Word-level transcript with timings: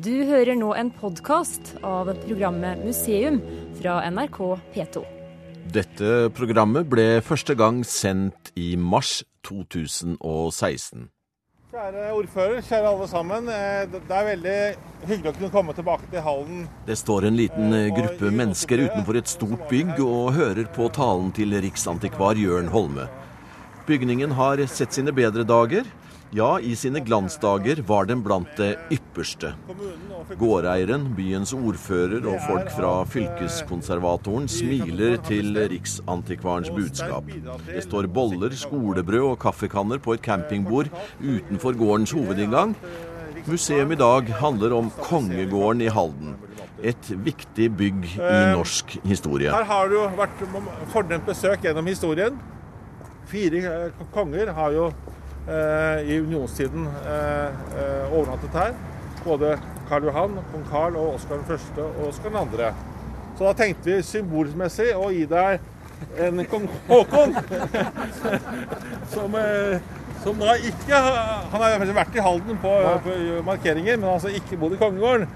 Du 0.00 0.12
hører 0.24 0.56
nå 0.56 0.70
en 0.78 0.88
podkast 0.96 1.74
av 1.84 2.08
programmet 2.24 2.80
Museum 2.80 3.40
fra 3.76 3.98
NRK 4.08 4.38
P2. 4.72 5.02
Dette 5.72 6.30
programmet 6.34 6.88
ble 6.90 7.20
første 7.24 7.54
gang 7.58 7.82
sendt 7.86 8.50
i 8.58 8.72
mars 8.76 9.20
2016. 9.46 11.10
Kjære 11.72 12.08
ordfører, 12.12 12.58
kjære 12.64 12.88
alle 12.88 13.06
sammen. 13.08 13.48
Eh, 13.48 13.86
Det 13.92 14.02
er 14.08 14.26
veldig 14.28 14.56
hyggelig 15.08 15.30
å 15.30 15.36
kunne 15.38 15.52
komme 15.52 15.72
tilbake 15.76 16.08
til 16.10 16.20
hallen. 16.20 16.66
Det 16.86 16.98
står 16.98 17.28
en 17.28 17.36
liten 17.36 17.72
eh, 17.72 17.92
gruppe 17.92 18.30
mennesker 18.32 18.86
utenfor 18.88 19.16
et 19.16 19.28
stort 19.28 19.68
bygg 19.70 20.00
og 20.00 20.34
hører 20.36 20.68
på 20.72 20.88
talen 20.92 21.32
til 21.32 21.52
riksantikvar 21.52 22.36
Jørn 22.36 22.68
Holme. 22.68 23.08
Bygningen 23.86 24.32
har 24.36 24.60
sett 24.66 24.92
sine 24.92 25.12
bedre 25.12 25.44
dager. 25.44 25.84
Ja, 26.32 26.60
i 26.60 26.72
sine 26.76 27.00
glansdager 27.04 27.82
var 27.84 28.06
den 28.08 28.22
blant 28.24 28.54
det 28.56 28.70
ypperste. 28.94 29.50
Gårdeieren, 30.40 31.10
byens 31.12 31.52
ordfører 31.52 32.24
og 32.24 32.38
folk 32.46 32.70
fra 32.72 32.92
fylkeskonservatoren 33.12 34.48
smiler 34.48 35.18
til 35.26 35.58
riksantikvarens 35.74 36.72
budskap. 36.72 37.28
Det 37.66 37.84
står 37.84 38.08
boller, 38.16 38.56
skolebrød 38.56 39.26
og 39.34 39.38
kaffekanner 39.44 40.00
på 40.00 40.16
et 40.16 40.24
campingbord 40.24 40.88
utenfor 41.20 41.76
gårdens 41.76 42.16
hovedinngang. 42.16 42.72
Museum 43.44 43.92
i 43.92 44.00
dag 44.00 44.32
handler 44.40 44.78
om 44.78 44.88
kongegården 45.02 45.84
i 45.84 45.92
Halden. 45.92 46.36
Et 46.80 47.12
viktig 47.28 47.68
bygg 47.76 48.08
i 48.16 48.34
norsk 48.56 48.96
historie. 49.04 49.52
Her 49.52 49.68
har 49.68 49.92
det 49.92 50.00
jo 50.00 50.08
vært 50.16 50.44
fornemt 50.96 51.28
besøk 51.28 51.68
gjennom 51.68 51.92
historien. 51.92 52.40
Fire 53.28 53.60
eh, 53.68 54.04
konger 54.14 54.50
har 54.56 54.72
jo 54.74 54.88
eh, 54.90 55.11
i 56.06 56.18
unionstiden 56.20 56.86
eh, 56.86 57.46
eh, 57.46 58.14
overnattet 58.14 58.54
her. 58.54 58.74
Både 59.24 59.58
Karl 59.88 60.04
Johan, 60.04 60.38
kong 60.52 60.64
Karl 60.70 60.96
og 60.96 61.14
Oskar 61.14 61.42
1. 61.50 61.78
og 61.82 62.08
Oskar 62.08 62.30
2. 62.30 62.70
Så 63.38 63.44
da 63.48 63.52
tenkte 63.58 63.90
vi 63.90 64.02
symbolmessig 64.06 64.92
å 64.94 65.10
gi 65.10 65.24
deg 65.26 65.58
en 66.22 66.44
kong 66.50 66.68
Haakon. 66.88 67.34
som, 69.14 69.34
eh, 69.38 69.82
som 70.22 70.38
da 70.38 70.54
ikke 70.62 70.98
Han 71.52 71.62
har 71.64 71.86
vært 71.94 72.16
i 72.16 72.22
Halden 72.22 72.58
på, 72.62 72.72
på 73.04 73.16
markeringer, 73.46 73.98
men 73.98 74.10
altså 74.14 74.30
ikke 74.30 74.58
bodd 74.60 74.76
i 74.76 74.80
kongegården. 74.80 75.26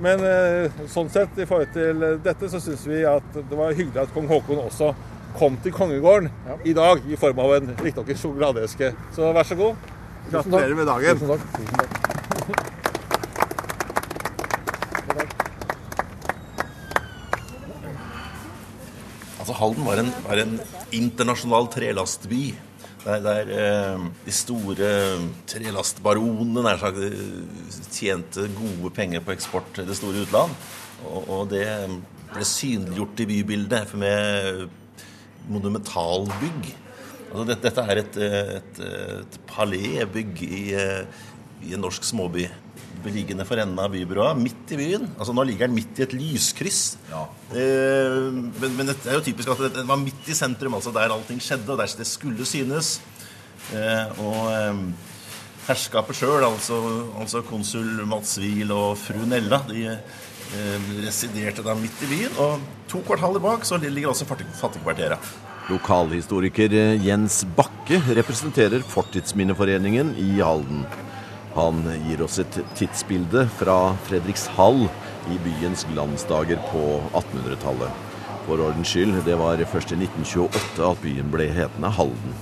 Men 0.00 0.24
eh, 0.24 0.82
sånn 0.92 1.08
sett, 1.12 1.36
i 1.36 1.48
forhold 1.48 1.72
til 1.76 2.04
dette, 2.24 2.48
så 2.52 2.60
syns 2.60 2.84
vi 2.88 3.04
at 3.08 3.36
det 3.36 3.56
var 3.56 3.76
hyggelig 3.76 4.06
at 4.06 4.16
kong 4.16 4.28
Haakon 4.30 4.64
også 4.64 4.94
kom 5.38 5.56
til 5.62 5.74
kongegården 5.74 6.30
i 6.64 6.74
dag 6.76 7.02
i 7.08 7.18
form 7.20 7.38
av 7.44 7.56
en 7.58 7.72
riktignok 7.76 8.14
sjokoladeeske. 8.16 8.92
Så 9.16 9.32
vær 9.34 9.46
så 9.46 9.58
god. 9.58 9.90
Gratulerer 10.30 10.76
med 10.78 10.88
dagen. 10.90 11.20
Tusen 11.20 11.34
takk. 11.34 11.44
Tusen 11.58 11.76
takk. 11.80 12.00
Altså 19.40 19.54
Halden 19.56 19.86
var 19.86 20.02
en, 20.02 20.10
var 20.28 20.42
en 20.42 20.58
internasjonal 20.94 21.70
trelastby. 21.72 22.42
Der, 23.00 23.22
der 23.24 23.48
eh, 23.56 24.02
de 24.26 24.32
store 24.36 24.90
trelastbaronene 25.48 26.62
nær 26.66 26.78
sagt, 26.82 27.00
eh, 27.00 27.78
tjente 27.88 28.44
gode 28.58 28.92
penger 28.94 29.24
på 29.24 29.32
eksport 29.32 29.72
til 29.74 29.88
det 29.88 29.96
store 29.96 30.26
utland. 30.26 30.52
Og, 31.08 31.24
og 31.24 31.48
det 31.50 31.64
ble 32.30 32.46
synliggjort 32.46 33.24
i 33.24 33.28
bybildet 33.30 33.94
med 33.98 34.68
monumentalbygg. 35.48 36.70
Altså 37.30 37.44
dette, 37.46 37.62
dette 37.68 37.84
er 37.86 38.00
et, 38.02 38.16
et, 38.58 38.80
et 39.20 39.38
palébygg 39.50 40.42
i, 40.46 40.64
eh, 40.74 41.22
i 41.68 41.76
en 41.76 41.84
norsk 41.86 42.04
småby. 42.04 42.48
Beliggende 43.00 43.46
for 43.48 43.60
enden 43.62 43.78
av 43.80 43.92
bybrua, 43.94 44.32
midt 44.36 44.74
i 44.74 44.80
byen. 44.80 45.06
Altså 45.16 45.32
Nå 45.32 45.44
ligger 45.48 45.70
den 45.70 45.78
midt 45.78 46.00
i 46.00 46.04
et 46.04 46.16
lyskryss. 46.16 46.98
Eh, 47.10 48.18
men, 48.34 48.74
men 48.76 48.90
det 48.90 48.98
er 49.06 49.16
jo 49.16 49.24
typisk 49.30 49.54
at 49.54 49.62
den 49.78 49.88
var 49.88 50.00
midt 50.02 50.28
i 50.28 50.36
sentrum, 50.36 50.76
altså 50.76 50.92
der 50.94 51.14
allting 51.14 51.40
skjedde, 51.42 51.70
og 51.70 51.80
der 51.80 51.94
det 52.00 52.08
skulle 52.10 52.48
synes. 52.48 52.98
Eh, 53.70 54.20
og 54.20 54.50
eh, 54.50 54.82
herskapet 55.68 56.18
sjøl, 56.18 56.42
altså, 56.44 56.80
altså 57.20 57.44
konsul 57.46 58.02
Mats 58.10 58.38
Wiel 58.42 58.74
og 58.74 58.98
fru 58.98 59.22
Nella, 59.28 59.62
de 59.70 59.86
residerte 61.04 61.62
da 61.66 61.74
midt 61.78 62.02
i 62.04 62.10
byen. 62.10 62.34
Og 62.42 62.64
to 62.90 63.02
kvartaler 63.06 63.42
bak 63.42 63.64
så 63.68 63.78
ligger 63.80 64.10
også 64.12 64.28
fattigkvarteret. 64.28 65.30
Lokalhistoriker 65.70 66.72
eh, 66.74 67.06
Jens 67.06 67.44
Bakke 67.56 68.00
representerer 68.16 68.82
Fortidsminneforeningen 68.82 70.16
i 70.18 70.32
Halden. 70.40 70.82
Han 71.54 71.82
gir 72.06 72.22
oss 72.24 72.40
et 72.42 72.60
tidsbilde 72.78 73.44
fra 73.58 73.76
Fredrikshall 74.06 74.84
i 75.30 75.38
byens 75.44 75.84
glansdager 75.90 76.62
på 76.70 76.84
1800-tallet. 77.10 78.06
For 78.46 78.62
ordens 78.64 78.90
skyld, 78.90 79.20
det 79.26 79.36
var 79.38 79.62
først 79.70 79.92
i 79.94 79.98
1928 80.00 80.86
at 80.90 81.02
byen 81.04 81.30
ble 81.30 81.50
hetende 81.54 81.90
Halden. 81.94 82.38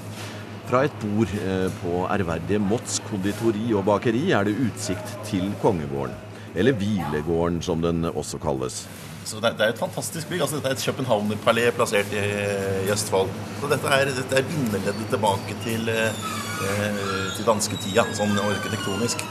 Fra 0.68 0.84
et 0.84 0.96
bord 1.02 1.32
eh, 1.40 1.68
på 1.82 2.04
ærverdige 2.12 2.60
Motts 2.60 3.00
konditori 3.08 3.70
og 3.72 3.86
bakeri 3.88 4.30
er 4.36 4.48
det 4.48 4.56
utsikt 4.68 5.16
til 5.28 5.48
kongegården. 5.62 6.27
Eller 6.54 6.72
Hvilegården, 6.72 7.62
som 7.62 7.82
den 7.82 8.04
også 8.08 8.38
kalles. 8.42 8.86
Så 9.28 9.40
det, 9.42 9.52
det 9.58 9.66
er 9.66 9.74
et 9.74 9.80
fantastisk 9.80 10.28
bygg. 10.30 10.40
altså 10.40 10.56
Dette 10.56 10.70
er 10.70 10.78
et 10.78 10.84
Københavner-palé 10.88 11.66
plassert 11.76 12.12
i, 12.16 12.22
i 12.86 12.92
Østfold. 12.94 13.32
Så 13.60 13.68
dette 13.72 13.90
er, 13.92 14.12
dette 14.16 14.38
er 14.38 14.46
bindeleddet 14.48 15.10
tilbake 15.12 15.56
til, 15.66 15.90
eh, 15.92 16.22
til 17.36 17.48
dansketida, 17.48 18.06
sånn 18.16 18.38
arkitektonisk. 18.46 19.26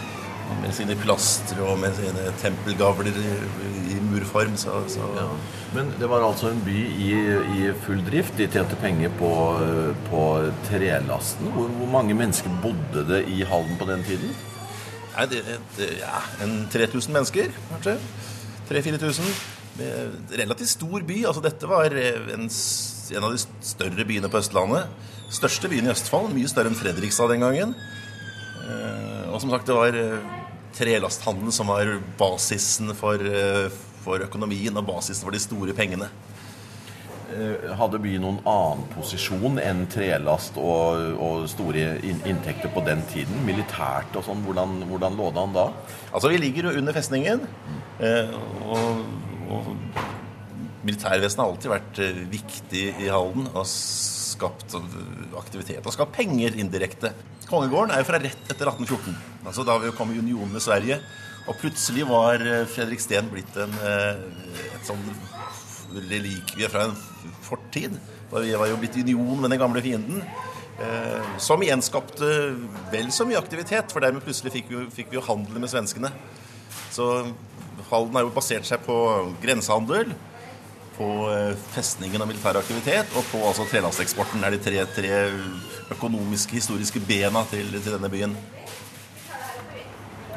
Med 0.62 0.72
sine 0.72 0.96
plastre 0.96 1.60
og 1.68 1.76
med 1.82 1.98
sine 1.98 2.30
tempelgavler 2.40 3.18
i, 3.20 3.32
i 3.92 3.98
murform. 4.06 4.54
Så, 4.60 4.78
så 4.94 5.10
Men 5.74 5.90
det 6.00 6.08
var 6.08 6.24
altså 6.24 6.54
en 6.54 6.62
by 6.64 6.78
i, 6.88 7.10
i 7.58 7.74
full 7.84 8.00
drift. 8.08 8.38
De 8.40 8.48
tjente 8.54 8.78
penger 8.80 9.12
på, 9.20 9.32
på 10.08 10.22
trelasten. 10.70 11.50
Hvor, 11.58 11.74
hvor 11.82 11.92
mange 11.98 12.16
mennesker 12.16 12.62
bodde 12.64 13.04
det 13.10 13.26
i 13.34 13.42
Halden 13.50 13.76
på 13.82 13.90
den 13.90 14.06
tiden? 14.08 14.32
Nei, 15.18 15.26
det, 15.32 15.42
det, 15.74 15.86
ja, 15.98 16.20
en 16.46 16.68
3000 16.70 17.16
mennesker, 17.16 17.54
kanskje. 17.72 17.96
3000-4000. 18.70 19.38
Relativt 20.38 20.70
stor 20.70 21.06
by. 21.08 21.18
altså 21.26 21.42
Dette 21.42 21.70
var 21.70 21.94
en, 21.94 22.46
en 22.46 23.26
av 23.26 23.34
de 23.34 23.42
større 23.66 24.06
byene 24.06 24.30
på 24.30 24.38
Østlandet. 24.38 24.92
Største 25.34 25.72
byen 25.72 25.90
i 25.90 25.94
Østfold. 25.94 26.30
Mye 26.36 26.50
større 26.52 26.70
enn 26.70 26.78
Fredrikstad 26.78 27.34
den 27.34 27.46
gangen. 27.46 27.74
Eh, 28.68 29.26
og 29.32 29.42
som 29.42 29.54
sagt, 29.54 29.70
det 29.70 29.78
var 29.78 29.98
trelasthandel 30.78 31.54
som 31.56 31.74
var 31.74 31.90
basisen 32.20 32.94
for, 32.98 33.18
eh, 33.18 33.74
for 34.06 34.22
økonomien 34.22 34.78
og 34.78 34.86
basisen 34.86 35.26
for 35.26 35.34
de 35.34 35.42
store 35.42 35.74
pengene. 35.74 36.12
Eh, 37.28 37.72
Hadde 37.76 38.00
byen 38.00 38.24
noen 38.24 38.38
annen 38.48 38.86
posisjon 38.94 39.58
enn 39.60 39.82
trelast 39.92 40.56
og, 40.62 41.18
og 41.20 41.48
store 41.52 41.98
inntekter 42.08 42.72
på 42.72 42.84
den 42.88 43.02
tiden? 43.12 43.42
Militært 43.48 44.16
og 44.16 44.24
sånn, 44.30 44.44
hvordan, 44.46 44.78
hvordan 44.88 45.18
lå 45.20 45.28
det 45.36 45.44
an 45.44 45.58
da? 45.58 45.66
Altså, 46.14 46.32
vi 46.32 46.40
ligger 46.40 46.70
jo 46.70 46.78
under 46.80 46.96
festningen. 46.96 47.44
Eh, 48.00 48.32
og, 48.64 49.04
og 49.52 49.70
militærvesenet 50.88 51.44
har 51.44 51.52
alltid 51.52 51.74
vært 51.74 52.02
eh, 52.06 52.24
viktig 52.32 52.86
i 52.96 53.12
Halden 53.12 53.52
og 53.52 53.68
skapt 53.68 54.78
aktivitet 55.36 55.84
og 55.84 55.96
skapt 55.98 56.16
penger 56.16 56.56
indirekte. 56.62 57.12
Kongegården 57.50 57.92
er 57.92 58.04
jo 58.04 58.08
fra 58.08 58.22
rett 58.24 58.52
etter 58.52 58.72
1814, 58.72 59.16
altså 59.48 59.64
da 59.68 59.78
vi 59.84 59.92
kom 59.96 60.12
i 60.14 60.20
union 60.20 60.52
med 60.52 60.64
Sverige. 60.64 61.02
Og 61.48 61.56
plutselig 61.60 62.04
var 62.10 62.42
Fredriksten 62.68 63.30
blitt 63.32 63.56
en, 63.56 63.72
et 63.88 64.84
sånn 64.84 65.00
relikvie 65.96 66.70
fra 66.72 66.88
en 66.88 66.96
fortid. 67.46 67.98
Vi 68.32 68.54
var 68.60 68.70
jo 68.70 68.78
blitt 68.80 68.98
union 69.00 69.42
med 69.42 69.54
den 69.54 69.62
gamle 69.62 69.82
fienden. 69.84 70.24
Eh, 70.78 71.38
som 71.42 71.64
gjenskapte 71.64 72.28
vel 72.92 73.12
så 73.12 73.26
mye 73.26 73.40
aktivitet, 73.40 73.90
for 73.94 74.04
dermed 74.04 74.26
plutselig 74.26 74.54
fikk 74.60 74.68
vi, 74.70 74.84
fikk 74.94 75.14
vi 75.14 75.18
jo 75.18 75.26
handel 75.26 75.62
med 75.64 75.72
svenskene. 75.72 76.12
Så 76.94 77.08
Halden 77.88 78.18
har 78.18 78.26
jo 78.26 78.34
basert 78.36 78.68
seg 78.68 78.82
på 78.86 78.98
grensehandel, 79.42 80.12
på 80.98 81.08
eh, 81.32 81.56
festningen 81.74 82.22
og 82.22 82.30
militær 82.30 82.60
aktivitet, 82.60 83.10
og 83.18 83.26
på 83.32 83.42
altså 83.48 83.66
trelasteksporten 83.70 84.44
er 84.44 84.54
de 84.54 84.62
tre, 84.62 84.84
tre 84.94 85.12
økonomiske, 85.96 86.58
historiske 86.58 87.02
bena 87.06 87.46
til, 87.50 87.70
til 87.80 87.94
denne 87.96 88.12
byen. 88.12 88.38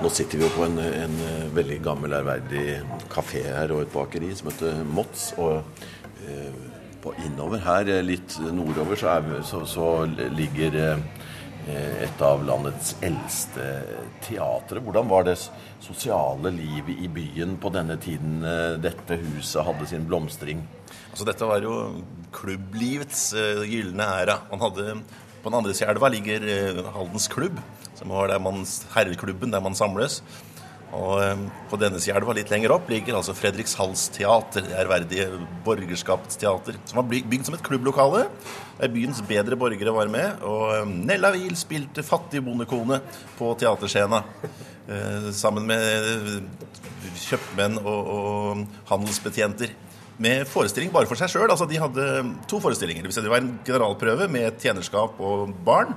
Nå 0.01 0.09
sitter 0.09 0.39
vi 0.41 0.47
jo 0.47 0.55
på 0.55 0.63
en, 0.65 0.79
en 0.81 1.17
eh, 1.27 1.49
veldig 1.53 1.77
gammel, 1.85 2.15
ærverdig 2.17 2.79
kafé 3.13 3.43
her 3.45 3.69
og 3.75 3.83
et 3.83 3.91
bakeri 3.93 4.31
som 4.33 4.47
heter 4.49 4.79
Motts. 4.89 5.27
Og 5.37 5.59
eh, 6.25 6.55
på 7.05 7.13
innover 7.27 7.61
her, 7.67 7.91
eh, 7.93 8.01
litt 8.01 8.39
nordover, 8.41 8.97
så, 8.97 9.19
er, 9.19 9.43
så, 9.45 9.61
så 9.69 9.89
ligger 10.33 10.79
et 12.01 12.23
av 12.25 12.41
landets 12.49 12.95
eldste 13.05 13.67
teatre. 14.25 14.81
Hvordan 14.81 15.11
var 15.11 15.27
det 15.29 15.37
sosiale 15.85 16.49
livet 16.55 17.05
i 17.05 17.11
byen 17.13 17.59
på 17.61 17.69
denne 17.75 17.99
tiden 18.01 18.41
dette 18.81 19.19
huset 19.21 19.67
hadde 19.69 19.91
sin 19.91 20.09
blomstring? 20.09 20.65
Altså 21.11 21.29
Dette 21.29 21.47
var 21.47 21.61
jo 21.61 21.77
klubblivets 22.35 23.35
gylne 23.69 24.09
æra. 24.23 24.41
Man 24.49 24.65
hadde, 24.65 24.97
på 25.45 25.53
den 25.53 25.61
andre 25.61 25.77
siden 25.77 25.93
av 25.93 25.99
elva 25.99 26.11
ligger 26.17 26.49
Haldens 26.97 27.29
klubb, 27.31 27.61
som 28.01 28.13
var 28.15 28.31
der 28.33 28.41
man, 28.43 28.65
herreklubben 28.95 29.53
der 29.53 29.63
man 29.65 29.77
samles. 29.77 30.21
Og 30.97 31.21
eh, 31.23 31.43
På 31.71 31.79
Denneselva 31.79 32.35
litt 32.35 32.51
lenger 32.51 32.75
opp 32.75 32.89
ligger 32.91 33.19
altså 33.19 33.35
Fredrikshals 33.37 34.09
teater, 34.15 34.65
det 34.67 34.79
ærverdige 34.81 35.29
borgerskapets 35.67 36.41
teater, 36.41 36.81
som 36.89 37.03
var 37.03 37.11
bygd 37.13 37.47
som 37.47 37.55
et 37.55 37.67
klubblokale. 37.67 38.25
Der 38.81 38.91
byens 38.91 39.21
bedre 39.29 39.59
borgere 39.61 39.95
var 39.95 40.11
med. 40.11 40.43
Og 40.47 40.65
eh, 40.79 40.97
Nella 41.13 41.31
Wiel 41.37 41.55
spilte 41.61 42.07
fattig 42.07 42.43
bondekone 42.47 43.03
på 43.39 43.53
teaterscena. 43.61 44.25
Eh, 44.91 45.31
sammen 45.37 45.69
med 45.71 46.41
kjøpmenn 47.21 47.79
og, 47.85 48.11
og 48.17 48.65
handelsbetjenter 48.91 49.77
med 50.21 50.45
forestilling 50.49 50.91
bare 50.93 51.09
for 51.09 51.21
seg 51.21 51.31
sjøl. 51.33 51.49
Altså, 51.49 51.69
de 51.69 51.79
hadde 51.81 52.07
to 52.51 52.61
forestillinger. 52.63 53.07
Det 53.07 53.31
var 53.31 53.41
en 53.41 53.55
generalprøve 53.67 54.27
med 54.33 54.59
tjenerskap 54.61 55.21
og 55.23 55.55
barn. 55.65 55.95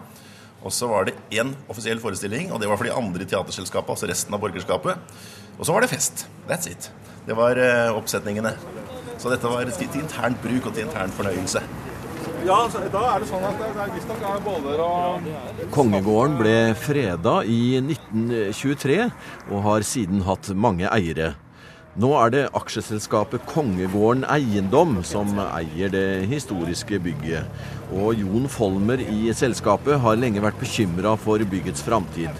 Og 0.64 0.72
så 0.72 0.88
var 0.88 1.08
det 1.08 1.16
én 1.36 1.52
offisiell 1.68 2.00
forestilling, 2.00 2.52
og 2.52 2.62
det 2.62 2.70
var 2.72 2.80
for 2.80 2.88
de 2.88 2.96
andre 2.96 3.28
teaterselskapene, 3.28 3.96
altså 3.96 4.10
resten 4.10 4.36
av 4.36 4.44
borgerskapet. 4.44 5.16
Og 5.60 5.66
så 5.68 5.76
var 5.76 5.84
det 5.84 5.92
fest. 5.92 6.26
That's 6.48 6.72
it. 6.72 6.90
Det 7.28 7.36
var 7.36 7.60
uh, 7.60 7.98
oppsetningene. 7.98 8.56
Så 9.20 9.32
dette 9.32 9.48
var 9.48 9.68
til, 9.68 9.90
til 9.92 10.04
internt 10.04 10.40
bruk 10.44 10.70
og 10.70 10.76
til 10.76 10.88
intern 10.88 11.12
fornøyelse. 11.16 11.64
Ja, 12.44 12.58
da 12.92 13.02
er 13.08 13.24
det 13.24 13.28
sånn 13.30 13.44
at 13.48 13.60
det 13.60 13.70
er 13.72 13.92
visstnok 13.94 14.24
er 14.28 14.42
boller 14.44 14.82
og 14.84 15.28
Kongegården 15.72 16.36
ble 16.42 16.56
freda 16.76 17.38
i 17.48 17.78
1923 17.80 18.98
og 19.06 19.64
har 19.68 19.86
siden 19.88 20.26
hatt 20.28 20.52
mange 20.52 20.90
eiere. 20.92 21.34
Nå 21.94 22.08
er 22.18 22.32
det 22.34 22.40
aksjeselskapet 22.58 23.44
Kongegården 23.52 24.24
Eiendom 24.34 24.96
som 25.06 25.36
eier 25.44 25.92
det 25.94 26.24
historiske 26.32 26.98
bygget. 27.06 27.46
Og 27.94 28.18
Jon 28.18 28.48
Folmer 28.50 28.98
i 28.98 29.28
selskapet 29.38 30.02
har 30.02 30.18
lenge 30.18 30.42
vært 30.42 30.58
bekymra 30.58 31.12
for 31.22 31.44
byggets 31.52 31.86
framtid. 31.86 32.34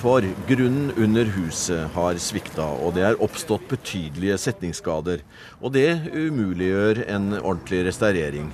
For 0.00 0.24
grunnen 0.48 0.88
under 0.96 1.28
huset 1.36 1.92
har 1.92 2.16
svikta, 2.16 2.64
og 2.80 2.96
det 2.96 3.04
er 3.04 3.20
oppstått 3.20 3.68
betydelige 3.68 4.40
setningsskader. 4.40 5.20
Og 5.60 5.76
det 5.76 5.90
umuliggjør 6.08 7.04
en 7.04 7.34
ordentlig 7.42 7.84
restaurering. 7.90 8.48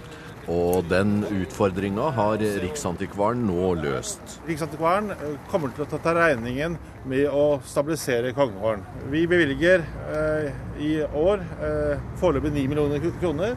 Og 0.50 0.86
den 0.90 1.20
utfordringa 1.28 2.08
har 2.16 2.40
Riksantikvaren 2.62 3.44
nå 3.46 3.74
løst. 3.78 4.38
Riksantikvaren 4.48 5.12
eh, 5.14 5.36
kommer 5.50 5.70
til 5.76 5.84
å 5.86 6.00
ta 6.02 6.14
regningen 6.16 6.74
med 7.10 7.28
å 7.30 7.60
stabilisere 7.66 8.32
Kongegården. 8.34 8.82
Vi 9.12 9.26
bevilger 9.30 9.84
eh, 10.10 10.50
i 10.82 10.90
år 11.06 11.44
eh, 11.62 12.02
foreløpig 12.18 12.52
9 12.56 12.66
millioner 12.72 13.06
kroner, 13.22 13.54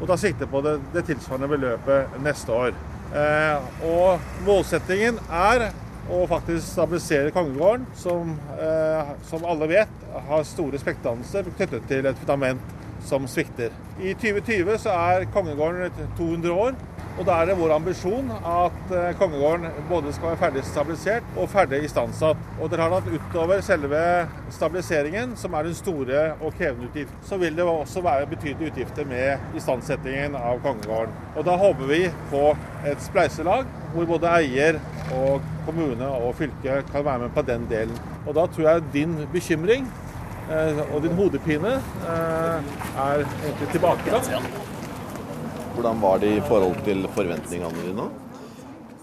og 0.00 0.08
tar 0.10 0.18
sikte 0.18 0.50
på 0.50 0.62
det, 0.64 0.74
det 0.96 1.06
tilsvarende 1.06 1.52
beløpet 1.54 2.18
neste 2.24 2.58
år. 2.66 2.74
Eh, 3.14 3.72
og 3.86 4.44
målsettingen 4.48 5.20
er 5.30 5.68
å 6.10 6.24
faktisk 6.28 6.66
stabilisere 6.66 7.32
Kongegården, 7.32 7.86
som, 7.96 8.34
eh, 8.58 9.14
som 9.30 9.46
alle 9.48 9.70
vet 9.70 10.02
har 10.28 10.42
store 10.48 10.82
spektdannelser 10.82 11.46
knyttet 11.54 11.86
til 11.88 12.10
et 12.10 12.18
fundament 12.20 12.73
som 13.04 13.28
svikter. 13.30 13.74
I 14.00 14.14
2020 14.18 14.78
så 14.86 14.96
er 14.96 15.28
Kongegården 15.34 15.92
200 16.18 16.52
år. 16.52 16.74
Og 17.14 17.22
da 17.28 17.36
er 17.38 17.46
det 17.46 17.54
vår 17.54 17.76
ambisjon 17.76 18.30
at 18.34 18.90
eh, 18.90 19.12
Kongegården 19.20 19.68
både 19.86 20.10
skal 20.16 20.32
være 20.32 20.40
ferdig 20.40 20.64
stabilisert 20.66 21.36
og 21.38 21.46
ferdig 21.52 21.84
istandsatt. 21.86 22.40
Og 22.58 22.72
dere 22.72 22.88
har 22.88 22.96
hatt 22.96 23.10
utover 23.12 23.62
selve 23.62 24.00
stabiliseringen, 24.56 25.36
som 25.38 25.54
er 25.54 25.68
den 25.68 25.76
store 25.78 26.24
og 26.40 26.56
krevende 26.58 26.88
utgift, 26.88 27.14
så 27.28 27.38
vil 27.38 27.54
det 27.54 27.68
også 27.70 28.02
være 28.02 28.26
betydelige 28.32 28.72
utgifter 28.72 29.06
med 29.06 29.54
istandsettingen 29.54 30.34
av 30.40 30.58
Kongegården. 30.66 31.14
Og 31.36 31.46
da 31.46 31.54
håper 31.60 31.92
vi 31.92 32.02
på 32.32 32.48
et 32.90 33.06
spleiselag 33.06 33.70
hvor 33.94 34.10
både 34.10 34.34
eier 34.40 34.80
og 35.14 35.44
kommune 35.68 36.08
og 36.18 36.34
fylke 36.40 36.80
kan 36.90 37.06
være 37.06 37.28
med 37.28 37.36
på 37.36 37.46
den 37.46 37.70
delen. 37.70 37.94
Og 38.26 38.34
da 38.34 38.48
tror 38.50 38.72
jeg 38.72 38.88
din 38.96 39.14
bekymring 39.30 39.86
og 40.94 41.02
din 41.02 41.14
hodepine 41.16 41.76
eh, 41.78 42.74
er 43.00 43.24
egentlig 43.24 43.70
tilbakegang. 43.72 44.44
Hvordan 45.74 46.00
var 46.00 46.18
det 46.22 46.36
i 46.36 46.40
forhold 46.46 46.76
til 46.86 47.06
forventningene 47.16 47.86
dine? 47.88 48.08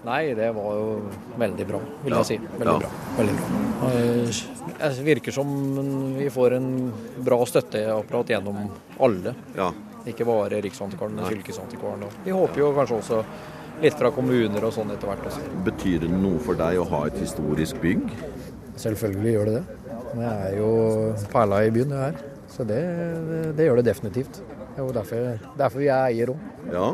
Nei, 0.06 0.34
det 0.34 0.48
var 0.56 0.78
jo 0.80 0.86
veldig 1.38 1.66
bra, 1.70 1.80
vil 2.04 2.16
jeg 2.18 2.26
si. 2.26 2.38
Veldig 2.58 2.74
Ja. 2.74 2.80
bra. 2.80 2.90
Veldig 3.18 3.36
bra. 3.38 3.90
Eh, 3.92 4.42
Det 4.82 5.04
virker 5.06 5.32
som 5.32 5.48
vi 6.18 6.30
får 6.30 6.54
en 6.58 6.94
bra 7.24 7.38
støtteapparat 7.46 8.28
gjennom 8.34 8.70
alle. 9.00 9.36
Ja. 9.56 9.72
Ikke 10.08 10.26
bare 10.26 10.62
Riksantikvaren, 10.62 11.14
men 11.16 11.26
Fylkesantikvaren. 11.26 12.04
og 12.04 12.12
Vi 12.26 12.32
håper 12.32 12.58
jo 12.58 12.72
kanskje 12.74 12.98
også 12.98 13.24
litt 13.82 13.94
fra 13.94 14.10
kommuner 14.12 14.64
og 14.64 14.74
sånn 14.74 14.90
etter 14.92 15.08
hvert 15.08 15.26
også. 15.26 15.42
Betyr 15.64 16.00
det 16.02 16.10
noe 16.10 16.40
for 16.40 16.56
deg 16.56 16.78
å 16.80 16.88
ha 16.90 17.06
et 17.06 17.14
historisk 17.18 17.80
bygg? 17.82 18.10
Selvfølgelig 18.76 19.34
gjør 19.36 19.46
det 19.46 19.54
det. 19.54 19.81
Det 20.12 20.32
er 20.32 20.58
jo 20.58 20.72
perla 21.32 21.64
i 21.66 21.72
byen, 21.74 21.94
det 21.94 22.02
her. 22.06 22.24
Så 22.52 22.66
det, 22.68 22.82
det, 23.30 23.44
det 23.58 23.68
gjør 23.68 23.80
det 23.80 23.88
definitivt. 23.88 24.42
Det 24.72 24.80
er 24.80 24.86
jo 24.88 24.94
derfor, 24.96 25.48
derfor 25.60 25.84
er 25.84 25.92
eier 26.10 26.32
òg. 26.32 26.44
Ja. 26.72 26.90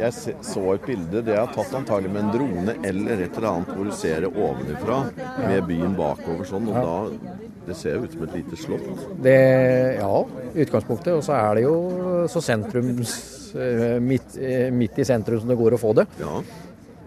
Jeg 0.00 0.36
så 0.42 0.62
et 0.72 0.86
bilde. 0.86 1.20
Det 1.22 1.34
er 1.38 1.50
tatt 1.54 1.74
antagelig 1.78 2.10
med 2.10 2.24
en 2.24 2.32
drone 2.34 2.74
eller 2.86 3.22
et 3.22 3.36
eller 3.38 3.48
annet 3.50 3.70
hvor 3.76 3.86
du 3.86 3.92
ser 3.94 4.24
det 4.24 4.30
ovenifra 4.32 4.98
med 5.44 5.68
byen 5.68 5.94
bakover 5.98 6.48
sånn. 6.48 6.66
Og 6.72 6.78
da 6.78 7.38
Det 7.62 7.76
ser 7.78 8.02
ut 8.02 8.10
som 8.10 8.24
et 8.26 8.32
lite 8.40 8.58
slott. 8.58 9.04
Det, 9.22 9.36
ja, 10.00 10.14
i 10.50 10.64
utgangspunktet. 10.64 11.12
Og 11.14 11.22
så 11.22 11.36
er 11.38 11.60
det 11.60 11.62
jo 11.62 11.76
så 12.32 12.42
sentrums 12.42 13.12
eh, 13.54 14.00
midt, 14.02 14.34
eh, 14.42 14.66
midt 14.74 14.98
i 14.98 15.06
sentrum 15.06 15.38
som 15.44 15.52
det 15.52 15.58
går 15.60 15.76
å 15.76 15.82
få 15.82 15.92
det. 16.00 16.08
Ja. 16.18 16.40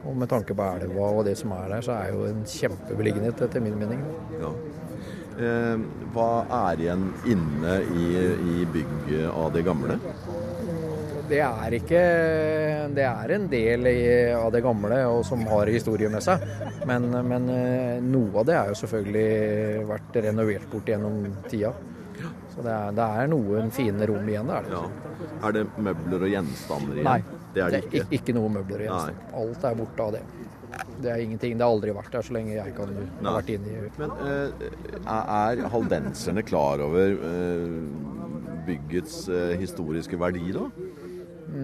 Og 0.05 0.15
med 0.15 0.31
tanke 0.31 0.55
på 0.55 0.69
elva 0.79 1.11
og 1.17 1.25
det 1.27 1.35
som 1.41 1.51
er 1.57 1.75
der, 1.75 1.83
så 1.83 1.97
er 1.97 2.13
jo 2.13 2.23
en 2.29 2.45
kjempebeliggenhet 2.47 3.43
etter 3.49 3.63
min 3.63 3.75
mening. 3.83 3.99
ja. 4.39 4.55
Eh, 5.35 5.77
hva 6.15 6.29
er 6.71 6.79
igjen 6.85 7.09
inne 7.27 7.73
i, 7.91 8.05
i 8.55 8.65
bygget 8.71 9.25
av 9.35 9.49
det 9.51 9.65
gamle? 9.67 9.97
Det 11.27 11.39
er 11.41 11.73
ikke 11.73 12.01
Det 12.95 13.03
er 13.03 13.31
en 13.35 13.47
del 13.49 13.87
i, 13.89 13.97
av 14.37 14.51
det 14.53 14.61
gamle 14.63 14.99
og 15.09 15.23
som 15.27 15.41
har 15.49 15.67
historie 15.73 16.07
med 16.13 16.23
seg. 16.23 16.43
Men, 16.87 17.09
men 17.27 17.49
eh, 17.51 17.97
noe 18.05 18.39
av 18.43 18.47
det 18.47 18.55
er 18.59 18.71
jo 18.71 18.77
selvfølgelig 18.85 19.87
vært 19.89 20.19
renovert 20.29 20.69
bort 20.71 20.91
gjennom 20.93 21.19
tida. 21.51 21.73
Så 22.55 22.63
det 22.63 22.71
er, 22.71 22.93
det 22.95 23.05
er 23.19 23.27
noen 23.33 23.71
fine 23.75 24.07
rom 24.07 24.29
igjen, 24.31 24.47
det 24.47 24.55
er 24.61 24.69
det. 24.69 24.77
Ja. 24.77 25.15
Er 25.49 25.55
det 25.57 25.65
møbler 25.83 26.23
og 26.23 26.31
gjenstander 26.31 27.01
igjen? 27.01 27.09
Nei, 27.09 27.41
Det 27.55 27.63
er 27.65 27.69
det 27.75 27.81
ik- 27.83 27.93
ikke. 27.99 28.07
ikke 28.21 28.35
noe 28.37 28.49
møbler 28.55 28.85
og 28.85 28.87
gjenstand. 28.87 29.25
Alt 29.41 29.65
er 29.67 29.75
borte 29.81 30.05
av 30.05 30.13
det. 30.15 30.21
Det 31.01 31.11
er 31.11 31.21
ingenting. 31.21 31.57
Det 31.57 31.65
har 31.65 31.73
aldri 31.73 31.93
vært 31.95 32.13
der 32.15 32.25
så 32.25 32.35
lenge 32.35 32.55
jeg 32.55 32.73
kan 32.77 32.91
ha 33.25 33.35
vært 33.37 33.51
inne 33.55 33.71
i 33.71 33.91
Men 33.99 34.11
eh, 34.25 34.49
er 35.03 35.63
haldenserne 35.73 36.43
klar 36.45 36.83
over 36.85 37.15
eh, 37.29 37.77
byggets 38.67 39.25
eh, 39.29 39.55
historiske 39.61 40.19
verdi, 40.19 40.49
da? 40.55 40.67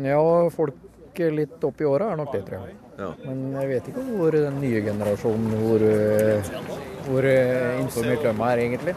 Ja, 0.05 0.21
folk 0.53 0.87
litt 1.11 1.63
opp 1.67 1.81
i 1.83 1.85
åra 1.85 2.13
er 2.13 2.21
nok 2.21 2.31
det, 2.33 2.45
tror 2.47 2.61
jeg. 2.63 2.77
Ja. 3.01 3.09
Men 3.25 3.55
jeg 3.57 3.69
vet 3.71 3.87
ikke 3.89 4.03
hvor 4.05 4.35
den 4.35 4.59
nye 4.61 4.81
generasjonen 4.85 5.55
hvor, 5.59 5.83
hvor 7.07 7.27
informert 7.27 8.23
de 8.23 8.31
er, 8.47 8.61
egentlig. 8.61 8.93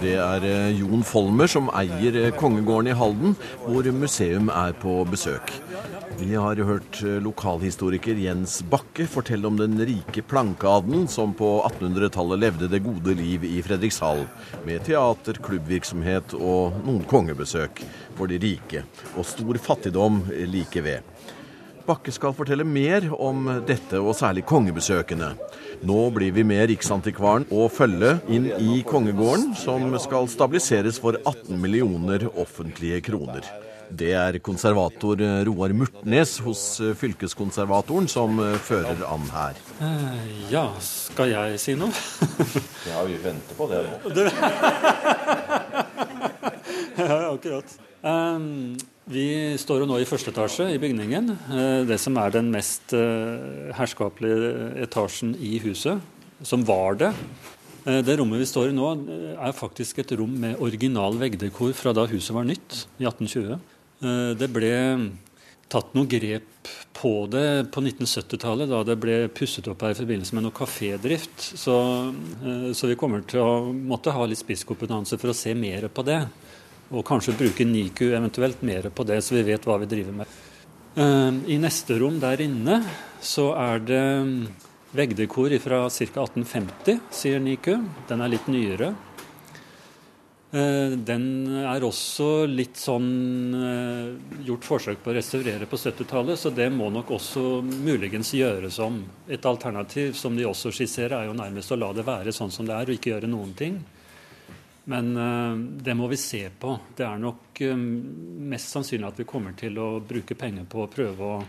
Det 0.00 0.14
er 0.22 0.46
Jon 0.78 1.04
Folmer 1.04 1.50
som 1.50 1.68
eier 1.74 2.30
Kongegården 2.38 2.92
i 2.94 2.96
Halden, 2.96 3.36
hvor 3.66 3.90
museum 3.98 4.48
er 4.54 4.72
på 4.80 5.02
besøk. 5.10 5.52
Vi 6.18 6.34
har 6.34 6.56
hørt 6.56 7.02
eh, 7.02 7.18
lokalhistoriker 7.22 8.14
Jens 8.14 8.60
Bakke 8.70 9.06
fortelle 9.10 9.48
om 9.48 9.56
den 9.58 9.74
rike 9.82 10.22
plankeadelen 10.22 11.08
som 11.10 11.32
på 11.34 11.48
1800-tallet 11.66 12.38
levde 12.38 12.68
det 12.70 12.84
gode 12.84 13.16
liv 13.18 13.42
i 13.48 13.58
Fredrikshall, 13.66 14.22
med 14.66 14.84
teater, 14.86 15.40
klubbvirksomhet 15.42 16.36
og 16.38 16.78
noen 16.86 17.02
kongebesøk 17.10 17.82
for 18.14 18.30
de 18.30 18.38
rike, 18.38 18.84
og 19.16 19.26
stor 19.26 19.58
fattigdom 19.58 20.22
like 20.54 20.84
ved. 20.86 21.02
Bakke 21.84 22.14
skal 22.14 22.32
fortelle 22.38 22.64
mer 22.64 23.10
om 23.18 23.50
dette, 23.66 23.98
og 23.98 24.14
særlig 24.16 24.46
kongebesøkene. 24.48 25.34
Nå 25.84 25.98
blir 26.14 26.32
vi 26.32 26.46
med 26.46 26.70
Riksantikvaren 26.70 27.50
og 27.50 27.74
følge 27.74 28.16
inn 28.32 28.48
i 28.54 28.80
kongegården, 28.86 29.50
som 29.58 29.90
skal 30.00 30.30
stabiliseres 30.32 31.02
for 31.02 31.18
18 31.26 31.58
millioner 31.60 32.30
offentlige 32.32 33.02
kroner. 33.10 33.63
Det 33.90 34.12
er 34.16 34.38
konservator 34.44 35.16
Roar 35.48 35.72
Murtnes 35.76 36.38
hos 36.44 36.62
fylkeskonservatoren 37.00 38.08
som 38.08 38.38
fører 38.64 39.04
an 39.08 39.26
her. 39.34 39.54
Eh, 39.80 40.50
Ja, 40.52 40.66
skal 40.80 41.28
jeg 41.34 41.60
si 41.62 41.74
noe? 41.78 41.92
Ja, 42.90 43.02
vi 43.08 43.16
venter 43.24 43.54
på 43.58 43.68
det 43.70 43.82
nå. 43.84 43.94
ja, 46.96 47.16
akkurat. 47.32 47.76
Ehm, 48.04 48.76
vi 49.10 49.24
står 49.60 49.82
jo 49.82 49.88
nå 49.88 49.98
i 50.00 50.06
første 50.08 50.32
etasje 50.32 50.68
i 50.74 50.78
bygningen. 50.80 51.30
eh, 51.50 51.80
det 51.88 51.98
som 52.00 52.16
er 52.20 52.30
den 52.34 52.50
mest 52.54 52.92
eh, 52.96 53.72
herskapelige 53.76 54.84
etasjen 54.86 55.34
i 55.40 55.58
huset. 55.64 56.00
Som 56.44 56.64
var 56.68 56.94
det. 57.00 57.12
Eh, 57.86 58.00
det 58.04 58.18
rommet 58.20 58.40
vi 58.42 58.48
står 58.48 58.70
i 58.72 58.76
nå, 58.76 58.90
eh, 59.08 59.34
er 59.48 59.52
faktisk 59.56 59.98
et 60.02 60.12
rom 60.18 60.32
med 60.40 60.60
original 60.60 61.16
veggdekor 61.20 61.72
fra 61.76 61.92
da 61.96 62.06
huset 62.10 62.34
var 62.36 62.44
nytt, 62.48 62.84
i 63.00 63.04
1820. 63.08 63.58
Eh, 64.02 64.32
det 64.38 64.50
ble 64.52 64.74
tatt 65.68 65.94
noen 65.96 66.08
grep 66.10 66.70
på 66.94 67.12
det 67.30 67.66
på 67.74 67.82
1970-tallet, 67.82 68.70
da 68.70 68.80
det 68.86 68.96
ble 69.00 69.16
pusset 69.34 69.66
opp 69.68 69.82
her 69.84 69.94
i 69.94 69.98
forbindelse 69.98 70.36
med 70.36 70.46
noe 70.46 70.56
kafédrift. 70.56 71.34
Så, 71.58 71.76
eh, 72.44 72.70
så, 72.72 72.88
vi 72.90 72.98
kommer 72.98 73.24
til 73.28 73.42
å 73.42 73.72
måtte 73.74 74.14
ha 74.14 74.26
litt 74.26 74.40
spisskompetanse 74.40 75.18
for 75.20 75.32
å 75.32 75.36
se 75.36 75.54
mer 75.58 75.88
på 75.88 76.06
det. 76.06 76.22
Og 76.94 77.04
kanskje 77.06 77.36
bruke 77.36 77.66
NIKU 77.66 78.12
eventuelt 78.12 78.62
mer 78.62 78.90
på 78.94 79.06
det, 79.08 79.22
så 79.24 79.38
vi 79.38 79.46
vet 79.50 79.64
hva 79.66 79.78
vi 79.82 79.90
driver 79.90 80.20
med. 80.20 80.36
Eh, 80.94 81.32
I 81.56 81.58
neste 81.58 81.98
rom 81.98 82.20
der 82.22 82.44
inne 82.44 82.82
så 83.24 83.50
er 83.58 83.82
det 83.82 84.04
veggdekor 84.94 85.50
fra 85.58 85.88
ca. 85.90 86.22
1850, 86.28 87.00
sier 87.10 87.42
NIKU. 87.42 87.80
Den 88.08 88.22
er 88.22 88.30
litt 88.30 88.46
nyere. 88.46 88.94
Eh, 90.54 90.92
den 91.02 91.24
er 91.66 91.82
også 91.82 92.44
litt 92.46 92.78
sånn 92.78 93.08
eh, 93.58 94.44
gjort 94.46 94.66
forsøk 94.68 95.00
på 95.02 95.10
å 95.10 95.16
restaurere 95.16 95.66
på 95.66 95.80
70-tallet, 95.80 96.38
så 96.38 96.52
det 96.54 96.68
må 96.70 96.92
nok 96.94 97.10
også 97.16 97.42
muligens 97.64 98.30
gjøres 98.38 98.78
om. 98.84 99.00
Et 99.26 99.48
alternativ 99.50 100.14
som 100.14 100.38
de 100.38 100.46
også 100.46 100.70
skisserer, 100.70 101.16
er 101.16 101.26
jo 101.26 101.34
nærmest 101.34 101.74
å 101.74 101.80
la 101.80 101.90
det 101.96 102.06
være 102.06 102.34
sånn 102.36 102.54
som 102.54 102.70
det 102.70 102.76
er, 102.76 102.86
og 102.86 102.94
ikke 103.00 103.16
gjøre 103.16 103.32
noen 103.32 103.50
ting. 103.58 103.82
Men 104.92 105.14
uh, 105.16 105.56
det 105.80 105.94
må 105.96 106.06
vi 106.12 106.18
se 106.20 106.42
på. 106.60 106.74
Det 106.94 107.06
er 107.08 107.18
nok 107.18 107.62
mest 108.52 108.74
sannsynlig 108.74 109.08
at 109.08 109.22
vi 109.22 109.26
kommer 109.26 109.54
til 109.56 109.78
å 109.80 109.86
bruke 110.04 110.36
penger 110.36 110.66
på 110.68 110.84
å 110.84 110.90
prøve 110.92 111.34
å 111.34 111.44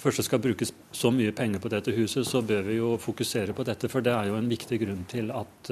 Først 0.00 0.22
skal 0.24 0.40
brukes 0.40 0.70
så 0.96 1.10
mye 1.12 1.34
penger 1.36 1.60
på 1.60 1.68
dette 1.68 1.92
huset, 1.92 2.24
så 2.24 2.40
bør 2.40 2.62
vi 2.64 2.78
jo 2.78 2.94
fokusere 2.96 3.52
på 3.52 3.66
dette. 3.68 3.90
For 3.92 4.00
det 4.00 4.14
er 4.16 4.30
jo 4.30 4.38
en 4.38 4.46
viktig 4.48 4.78
grunn 4.80 5.02
til 5.10 5.28
at 5.28 5.68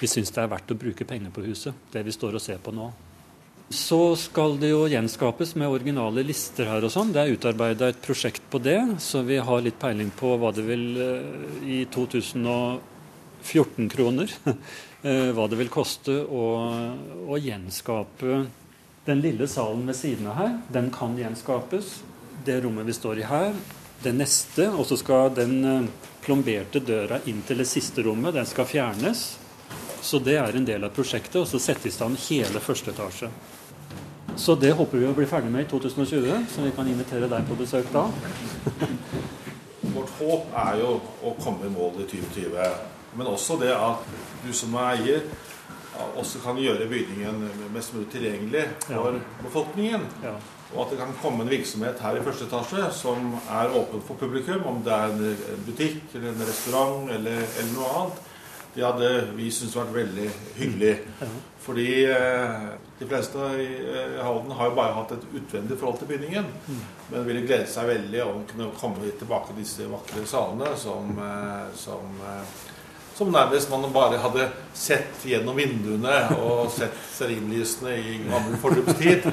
vi 0.00 0.08
syns 0.10 0.32
det 0.34 0.42
er 0.42 0.50
verdt 0.50 0.72
å 0.74 0.78
bruke 0.78 1.06
penger 1.08 1.30
på 1.34 1.44
huset. 1.46 1.74
Det 1.92 2.02
vi 2.06 2.12
står 2.14 2.38
og 2.38 2.42
ser 2.42 2.58
på 2.62 2.72
nå. 2.74 2.90
Så 3.72 4.16
skal 4.20 4.58
det 4.60 4.68
jo 4.74 4.84
gjenskapes 4.90 5.54
med 5.56 5.72
originale 5.72 6.22
lister 6.26 6.68
her 6.68 6.84
og 6.84 6.92
sånn. 6.92 7.12
Det 7.14 7.20
er 7.22 7.32
utarbeida 7.32 7.88
et 7.90 8.02
prosjekt 8.04 8.42
på 8.52 8.58
det, 8.62 8.80
så 9.00 9.22
vi 9.24 9.38
har 9.40 9.62
litt 9.64 9.78
peiling 9.80 10.10
på 10.14 10.34
hva 10.40 10.50
det 10.54 10.64
vil 10.66 10.84
uh, 11.00 11.64
i 11.64 11.84
2014 11.94 13.88
kroner 13.94 14.28
uh, 14.44 15.30
hva 15.36 15.48
det 15.48 15.58
vil 15.62 15.72
koste 15.72 16.12
å, 16.28 16.44
å 17.24 17.40
gjenskape 17.40 18.44
den 19.04 19.20
lille 19.24 19.48
salen 19.48 19.86
ved 19.88 19.96
siden 19.96 20.28
av 20.28 20.36
her. 20.42 20.52
Den 20.72 20.90
kan 20.92 21.16
gjenskapes. 21.18 22.02
Det 22.44 22.60
rommet 22.64 22.86
vi 22.88 22.96
står 22.96 23.22
i 23.22 23.28
her. 23.28 23.56
Det 24.04 24.12
neste, 24.12 24.68
og 24.68 24.84
så 24.88 24.96
skal 25.00 25.32
den 25.32 25.88
plomberte 26.24 26.80
døra 26.84 27.20
inn 27.28 27.40
til 27.48 27.60
det 27.60 27.68
siste 27.68 28.04
rommet, 28.04 28.34
den 28.36 28.48
skal 28.48 28.68
fjernes. 28.68 29.24
Så 30.04 30.18
det 30.20 30.34
er 30.36 30.56
en 30.56 30.66
del 30.68 30.84
av 30.84 30.92
prosjektet, 30.92 31.38
og 31.40 31.46
så 31.48 31.58
sette 31.62 31.88
i 31.88 31.92
stand 31.92 32.18
hele 32.26 32.60
første 32.60 32.92
etasje. 32.92 33.30
Så 34.36 34.56
det 34.60 34.74
håper 34.76 35.00
vi 35.00 35.06
å 35.08 35.14
bli 35.16 35.24
ferdig 35.30 35.52
med 35.54 35.64
i 35.64 35.68
2020, 35.70 36.42
så 36.52 36.64
vi 36.66 36.72
kan 36.76 36.90
invitere 36.90 37.30
deg 37.30 37.46
på 37.48 37.56
besøk 37.56 37.88
da. 37.94 38.02
Vårt 39.94 40.12
håp 40.18 40.52
er 40.60 40.82
jo 40.82 40.90
å 41.24 41.32
komme 41.38 41.70
i 41.70 41.72
mål 41.72 42.02
i 42.02 42.08
2020. 42.10 42.74
Men 43.16 43.30
også 43.30 43.56
det 43.62 43.72
at 43.72 44.04
du 44.44 44.50
som 44.52 44.76
er 44.82 44.98
eier, 44.98 45.24
også 46.18 46.42
kan 46.42 46.58
gjøre 46.58 46.90
bygningen 46.90 47.40
mest 47.72 47.94
mulig 47.94 48.08
tilgjengelig 48.12 48.66
for 48.88 49.14
ja. 49.14 49.24
befolkningen. 49.44 50.04
Ja. 50.26 50.34
Og 50.74 50.84
at 50.84 50.92
det 50.92 51.00
kan 51.00 51.16
komme 51.22 51.46
en 51.46 51.52
virksomhet 51.54 52.02
her 52.02 52.18
i 52.18 52.24
første 52.26 52.50
etasje 52.50 52.90
som 52.98 53.38
er 53.46 53.72
åpen 53.78 54.04
for 54.04 54.20
publikum, 54.20 54.66
om 54.68 54.84
det 54.84 54.92
er 54.92 55.16
en 55.16 55.64
butikk 55.64 56.02
eller 56.12 56.34
en 56.34 56.48
restaurant 56.50 57.12
eller, 57.14 57.44
eller 57.46 57.76
noe 57.78 57.96
annet 58.02 58.22
det 58.74 58.82
hadde 58.82 59.10
vi 59.36 59.50
syntes 59.54 59.76
vært 59.78 59.94
veldig 59.94 60.30
hyggelig. 60.58 60.94
Fordi 61.64 61.88
eh, 62.10 62.64
de 62.98 63.06
fleste 63.08 63.38
i 63.62 63.68
eh, 63.88 64.18
Halden 64.24 64.52
har 64.58 64.68
jo 64.68 64.76
bare 64.76 64.96
hatt 64.98 65.14
et 65.16 65.26
utvendig 65.30 65.78
forhold 65.80 66.00
til 66.02 66.10
bygningen. 66.10 66.50
Mm. 66.66 66.82
Men 67.12 67.26
ville 67.28 67.46
glede 67.46 67.70
seg 67.70 67.88
veldig 67.88 68.20
om 68.26 68.42
å 68.42 68.46
kunne 68.50 68.68
komme 68.80 69.14
tilbake 69.20 69.52
til 69.52 69.62
disse 69.62 69.88
vakre 69.88 70.26
salene 70.28 70.74
som, 70.80 71.14
eh, 71.24 71.70
som, 71.78 72.20
eh, 72.26 72.52
som, 73.14 73.32
nærmest 73.32 73.72
man 73.72 73.86
bare 73.94 74.20
hadde 74.20 74.50
sett 74.76 75.24
gjennom 75.24 75.56
vinduene 75.56 76.18
og 76.42 76.68
sett 76.74 76.98
stearinlysene 77.14 77.96
i 77.96 78.20
gammel 78.26 78.60
fordumstid. 78.62 79.30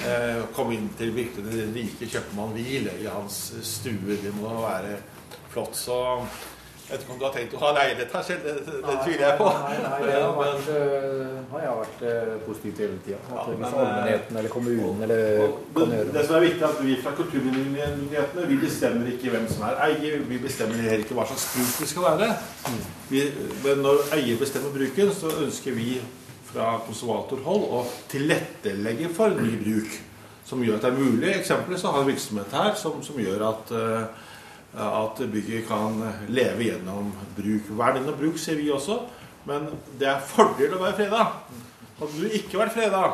Eh, 0.00 0.38
komme 0.56 0.72
inn 0.72 0.86
til 0.96 1.10
virkelig 1.12 1.44
den 1.44 1.74
rike 1.76 2.06
kjøpmann 2.08 2.54
hvile 2.56 2.94
i 3.02 3.08
hans 3.08 3.50
stue. 3.68 4.16
Det 4.16 4.30
må 4.38 4.54
være 4.62 4.94
flott. 5.52 5.76
Så 5.76 5.98
vet 6.90 7.04
ikke 7.04 7.14
om 7.14 7.18
du 7.20 7.24
har 7.26 7.34
tenkt 7.34 7.54
å 7.56 7.60
ha 7.62 7.70
leilighet 7.76 8.14
her 8.16 8.24
selv, 8.26 8.46
det, 8.46 8.76
det, 8.84 8.94
tviler 9.04 9.24
jeg 9.26 9.38
på. 9.38 9.48
Nei, 9.64 9.78
nei, 9.84 9.98
det 10.04 10.14
har, 10.16 10.34
vært, 10.36 10.68
uh, 10.74 11.40
har 11.52 11.64
jeg 11.64 11.74
vært 11.80 12.04
uh, 12.04 12.36
positiv 12.46 12.76
til 12.76 12.86
hele 12.86 13.00
tida. 13.06 13.18
Ja, 13.30 13.46
hvis 13.48 13.74
allmennheten 13.80 14.40
eller 14.42 14.54
kommunen 14.54 15.04
eller 15.06 15.42
og, 15.46 15.58
gjøre 15.80 16.06
det. 16.14 16.24
som 16.26 16.38
er 16.38 16.46
viktig, 16.46 16.62
er 16.62 16.68
at 16.70 16.84
vi 16.86 16.96
fra 17.02 17.16
kulturmyndighetene 17.18 18.46
vi 18.50 18.60
bestemmer 18.64 19.12
ikke 19.14 19.34
hvem 19.34 19.50
som 19.50 19.66
er 19.70 19.82
eier. 19.88 20.22
Vi 20.30 20.40
bestemmer 20.42 20.80
heller 20.84 21.04
ikke 21.04 21.18
hva 21.18 21.26
slags 21.30 21.50
bruk 21.54 21.74
det 21.82 21.90
skal 21.90 22.08
være. 22.08 22.30
Mm. 22.70 22.80
Vi, 23.10 23.26
men 23.66 23.84
når 23.86 24.06
eier 24.18 24.40
bestemmer 24.40 24.74
bruken, 24.74 25.12
så 25.16 25.34
ønsker 25.44 25.76
vi 25.78 26.00
fra 26.50 26.72
konservatorhold 26.86 27.66
å 27.76 27.84
tilrettelegge 28.10 29.10
for 29.14 29.34
ny 29.38 29.54
bruk. 29.60 30.00
Som 30.46 30.64
gjør 30.66 30.80
at 30.80 30.88
det 30.88 30.90
er 30.90 30.98
mulig. 30.98 31.30
Eksempelvis 31.36 31.84
har 31.86 31.94
vi 31.94 32.02
en 32.02 32.10
virksomhet 32.10 32.58
her 32.58 32.74
som, 32.78 32.98
som 33.06 33.18
gjør 33.22 33.44
at 33.52 33.70
uh, 33.70 34.26
at 34.78 35.18
bygget 35.32 35.66
kan 35.68 35.98
leve 36.28 36.68
gjennom 36.68 37.10
bruk. 37.36 37.70
Vern 37.78 38.06
og 38.06 38.18
bruk 38.18 38.38
ser 38.38 38.60
vi 38.60 38.70
også, 38.70 39.00
men 39.48 39.66
det 39.98 40.08
er 40.08 40.22
fordel 40.30 40.76
å 40.76 40.82
være 40.84 40.98
freda. 41.00 41.26
Hadde 42.00 42.16
du 42.16 42.36
ikke 42.38 42.60
vært 42.60 42.76
freda, 42.76 43.04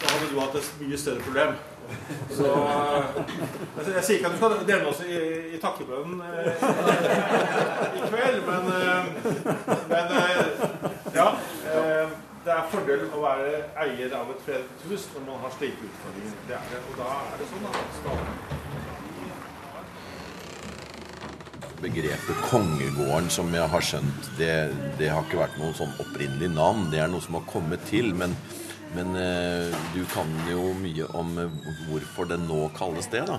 så 0.00 0.12
hadde 0.12 0.30
du 0.32 0.38
hatt 0.40 0.56
et 0.58 0.70
mye 0.80 1.00
større 1.00 1.24
problem. 1.26 1.56
Så 2.30 2.46
altså, 3.78 3.92
Jeg 3.92 4.04
sier 4.04 4.16
ikke 4.16 4.26
at 4.26 4.32
du 4.32 4.40
skal 4.40 4.66
dele 4.66 4.88
oss 4.90 5.02
i, 5.06 5.18
i 5.54 5.60
takkebønnen 5.62 6.22
eh, 6.26 6.64
i 7.94 8.08
kveld, 8.10 8.40
men, 8.48 8.70
eh, 8.74 9.04
men 9.92 10.16
eh, 10.18 10.64
ja. 11.14 11.28
Eh, 11.70 12.16
det 12.46 12.54
er 12.54 12.68
fordel 12.70 13.08
å 13.10 13.20
være 13.24 13.54
eier 13.82 14.12
av 14.14 14.28
et 14.30 14.42
fredet 14.46 14.84
hus 14.86 15.08
når 15.14 15.24
man 15.26 15.40
har 15.42 15.54
slike 15.56 15.88
utfordringer. 15.88 16.36
Det 16.46 16.60
det, 16.70 16.82
og 16.90 17.00
da 17.00 17.08
er 17.24 17.40
det 17.40 17.48
sånn 17.50 17.66
at 17.70 17.96
staten 18.00 18.95
begrepet 21.86 22.46
kongegården, 22.50 23.28
som 23.30 23.52
jeg 23.54 23.70
har 23.70 23.84
skjønt, 23.84 24.30
det, 24.38 24.52
det, 24.98 25.10
har 25.12 25.26
ikke 25.26 25.42
vært 25.44 25.58
noe 25.60 25.74
sånn 25.78 25.92
opprinnelig 26.02 26.50
navn. 26.54 26.88
Det 26.92 27.02
er 27.02 27.10
noe 27.12 27.22
som 27.24 27.38
har 27.38 27.46
kommet 27.50 27.84
til. 27.90 28.12
Men, 28.18 28.34
men 28.96 29.14
eh, 29.20 29.76
du 29.94 30.02
kan 30.12 30.30
jo 30.50 30.72
mye 30.80 31.06
om 31.18 31.36
eh, 31.42 31.70
hvorfor 31.86 32.30
det 32.30 32.40
nå 32.42 32.66
kalles 32.76 33.10
det, 33.12 33.22
da. 33.30 33.38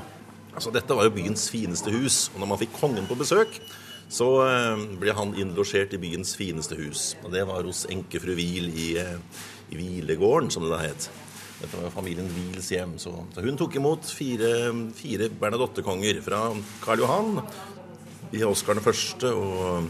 Altså, 0.57 0.73
dette 0.73 0.95
var 0.97 1.05
jo 1.05 1.13
byens 1.13 1.45
fineste 1.53 1.93
hus, 1.93 2.31
og 2.33 2.41
når 2.41 2.49
man 2.49 2.61
fikk 2.63 2.73
kongen 2.79 3.05
på 3.09 3.19
besøk, 3.19 3.59
så 4.09 4.31
eh, 4.47 4.87
ble 5.01 5.13
han 5.17 5.35
innlosjert 5.37 5.93
i 5.97 6.01
byens 6.01 6.33
fineste 6.39 6.79
hus. 6.79 7.11
Og 7.25 7.31
det 7.35 7.45
var 7.49 7.67
hos 7.67 7.85
enkefru 7.91 8.35
Wiel 8.39 8.71
i, 8.71 8.89
i 8.97 9.79
Hvilegården, 9.79 10.53
som 10.53 10.65
det 10.65 10.73
da 10.73 10.83
het. 10.85 11.09
Dette 11.57 11.79
var 11.81 11.89
familien 11.89 12.29
Wiels 12.31 12.69
hjem. 12.71 12.95
Så, 13.01 13.11
så, 13.33 13.43
hun 13.43 13.57
tok 13.59 13.75
imot 13.79 14.07
fire, 14.13 14.69
fire 14.95 15.31
Bernadotte-konger 15.41 16.21
fra 16.25 16.45
Karl 16.83 17.01
Johan 17.01 17.41
i 18.35 18.43
Oscar 18.47 18.77
den 18.77 18.85
første 18.85 19.31
og 19.31 19.87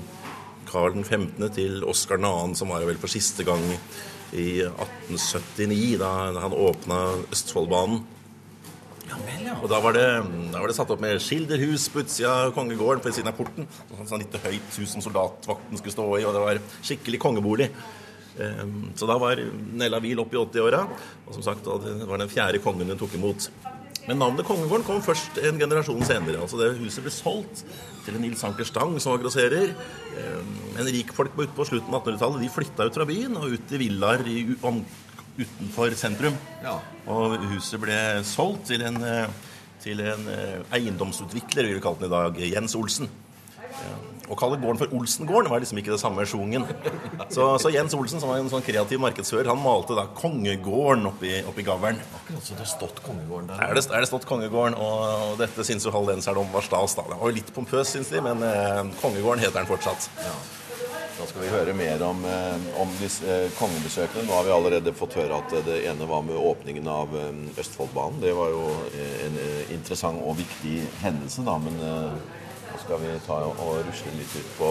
Karl 0.68 0.94
den 0.98 1.06
15. 1.06 1.50
til 1.56 1.84
Oscar 1.88 2.20
2., 2.22 2.34
som 2.60 2.74
var 2.74 2.86
vel 2.86 3.00
for 3.00 3.12
siste 3.12 3.46
gang 3.48 3.64
i 4.36 4.60
1879, 4.68 5.98
da 6.02 6.12
han 6.44 6.56
åpna 6.56 7.02
Østfoldbanen. 7.32 8.04
Og 9.62 9.70
da 9.72 9.80
var, 9.80 9.96
det, 9.96 10.08
da 10.52 10.60
var 10.60 10.68
det 10.68 10.76
satt 10.76 10.90
opp 10.92 11.00
med 11.00 11.22
skilderhus 11.24 11.88
på 11.94 12.02
utsida 12.04 12.34
av 12.44 12.52
kongegården 12.56 13.00
på 13.06 13.14
siden 13.16 13.32
av 13.32 13.38
porten. 13.38 13.70
Sånn, 13.88 14.10
sånn 14.10 14.26
litt 14.26 14.36
høyt 14.44 14.76
hus 14.82 14.92
som 14.92 15.04
soldatvakten 15.06 15.80
skulle 15.80 15.96
stå 15.96 16.08
i, 16.18 16.26
og 16.28 16.36
det 16.36 16.44
var 16.44 16.60
skikkelig 16.84 17.22
kongebolig. 17.24 17.70
Ehm, 18.44 18.92
så 19.00 19.08
da 19.10 19.16
var 19.22 19.40
Nella 19.80 20.02
Wiel 20.04 20.20
oppe 20.22 20.36
i 20.36 20.42
80-åra, 20.42 20.84
og 21.26 21.38
som 21.38 21.46
sagt, 21.46 21.72
det 21.86 22.10
var 22.10 22.22
den 22.22 22.32
fjerde 22.32 22.62
kongen 22.64 22.92
hun 22.92 23.00
tok 23.00 23.16
imot. 23.18 23.48
Men 24.08 24.22
navnet 24.22 24.48
Kongegården 24.48 24.86
kom 24.88 25.02
først 25.04 25.40
en 25.44 25.60
generasjon 25.60 26.06
senere. 26.08 26.40
altså 26.40 26.60
det 26.62 26.78
Huset 26.80 27.04
ble 27.04 27.12
solgt 27.12 27.64
til 28.06 28.16
en 28.16 28.24
Nils 28.24 28.44
Anker 28.48 28.68
Stang, 28.68 28.96
som 29.04 29.12
var 29.12 29.20
grosserer. 29.26 29.74
Eh, 30.16 30.38
men 30.78 30.92
rikfolk 30.96 31.36
på, 31.36 31.48
på 31.58 31.68
slutten 31.68 31.92
av 31.92 32.06
1800-tallet 32.06 32.46
de 32.46 32.54
flytta 32.54 32.88
ut 32.88 33.00
fra 33.00 33.08
byen 33.10 33.36
og 33.36 33.58
ut 33.58 33.76
i 33.76 33.82
villaer 33.82 34.24
utenfor 35.38 35.98
sentrum. 36.00 36.38
Ja. 36.64 36.78
Og 37.12 37.36
huset 37.52 37.84
ble 37.84 38.00
solgt 38.28 38.70
til 38.72 38.88
en, 38.88 39.02
eh, 39.04 39.28
til 39.84 40.00
en 40.06 40.32
eh, 40.32 40.60
eiendomsutvikler, 40.80 41.68
vi 41.68 41.76
vil 41.76 41.84
kalle 41.84 42.06
den 42.06 42.12
i 42.12 42.16
dag, 42.16 42.44
Jens 42.56 42.80
Olsen. 42.80 43.12
Å 44.28 44.36
kalle 44.36 44.60
gården 44.60 44.80
for 44.82 44.94
Olsengården 44.98 45.52
var 45.52 45.62
liksom 45.64 45.80
ikke 45.80 45.94
det 45.94 46.02
samme 46.02 46.26
sjungen. 46.28 46.66
Så, 47.32 47.46
så, 47.64 47.72
Jens 47.72 47.96
Olsen, 47.96 48.20
som 48.20 48.32
var 48.32 48.42
en 48.42 48.50
sånn 48.52 48.66
kreativ 48.66 49.00
markedsfører, 49.04 49.48
han 49.52 49.62
malte 49.64 49.96
da 49.98 50.08
Kongegården 50.18 51.08
oppi, 51.10 51.32
oppi 51.48 51.66
gavlen. 51.68 52.02
Akkurat 52.20 52.44
så 52.44 52.58
det 52.58 52.66
har 52.66 52.72
stått 52.74 53.02
Kongegården 53.06 53.50
der. 53.54 53.64
Er 53.64 53.80
det, 53.80 53.86
er 53.88 54.04
det 54.04 54.12
stått 54.12 54.28
Kongegården, 54.28 54.76
og, 54.76 55.08
og 55.32 55.42
dette 55.42 55.66
syns 55.68 55.88
jo 55.88 55.96
haldenserne 55.96 56.44
om 56.44 56.52
var 56.54 56.68
stas. 56.68 56.98
da. 57.00 57.08
Det 57.08 57.20
var 57.22 57.32
jo 57.32 57.40
litt 57.40 57.52
pompøst, 57.56 57.96
syns 57.96 58.12
de, 58.14 58.24
men 58.24 58.44
eh, 58.44 58.84
Kongegården 59.02 59.44
heter 59.46 59.62
den 59.62 59.72
fortsatt. 59.72 60.12
Ja. 60.24 60.38
Da 61.18 61.26
skal 61.26 61.42
vi 61.42 61.50
høre 61.50 61.74
mer 61.74 62.02
om, 62.06 62.20
eh, 62.30 62.66
om 62.82 62.92
disse 63.00 63.26
eh, 63.26 63.52
kongebesøkene. 63.58 64.28
Nå 64.28 64.36
har 64.38 64.44
vi 64.46 64.54
allerede 64.54 64.94
fått 64.94 65.16
høre 65.18 65.40
at 65.40 65.56
det 65.66 65.80
ene 65.90 66.06
var 66.10 66.22
med 66.28 66.38
åpningen 66.38 66.90
av 66.94 67.16
eh, 67.18 67.40
Østfoldbanen. 67.58 68.20
Det 68.22 68.36
var 68.38 68.52
jo 68.54 68.66
eh, 68.92 69.16
en 69.26 69.40
eh, 69.42 69.72
interessant 69.74 70.22
og 70.22 70.38
viktig 70.38 70.76
hendelse, 71.02 71.46
da. 71.48 71.58
Men 71.64 71.82
skal 72.82 73.02
vi 73.02 73.16
ta 73.26 73.40
og 73.48 73.82
rusle 73.88 74.14
litt 74.18 74.36
ut 74.38 74.54
på, 74.58 74.70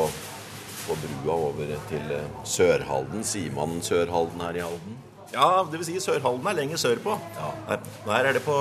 på 0.87 0.97
brua 1.03 1.37
over 1.51 1.75
til 1.91 2.15
eh, 2.15 2.31
Sørhalden. 2.47 3.25
Sier 3.27 3.55
man 3.57 3.81
Sørhalden 3.85 4.43
her 4.47 4.61
i 4.61 4.65
Halden? 4.65 4.97
Ja, 5.33 5.65
det 5.67 5.81
vil 5.81 5.87
si 5.89 5.97
Sørhalden 6.01 6.47
er 6.47 6.55
lenger 6.55 6.79
sørpå. 6.79 7.17
Her, 7.69 7.81
her, 8.07 8.29
er 8.31 8.39
på, 8.45 8.55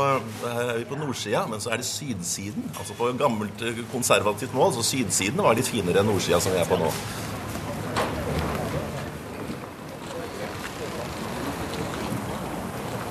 her 0.44 0.72
er 0.74 0.80
vi 0.82 0.88
på 0.90 0.98
nordsida, 0.98 1.46
men 1.50 1.62
så 1.62 1.70
er 1.76 1.82
det 1.82 1.86
sydsiden. 1.86 2.72
Altså 2.80 2.98
på 2.98 3.12
gammelt 3.20 3.62
eh, 3.62 3.86
konservativt 3.92 4.54
mål, 4.58 4.74
så 4.74 4.84
sydsiden 4.84 5.44
var 5.46 5.58
litt 5.58 5.70
finere 5.70 6.02
enn 6.02 6.10
nordsida 6.10 6.42
som 6.42 6.56
vi 6.56 6.64
er 6.64 6.70
på 6.70 6.80
nå. 6.82 6.90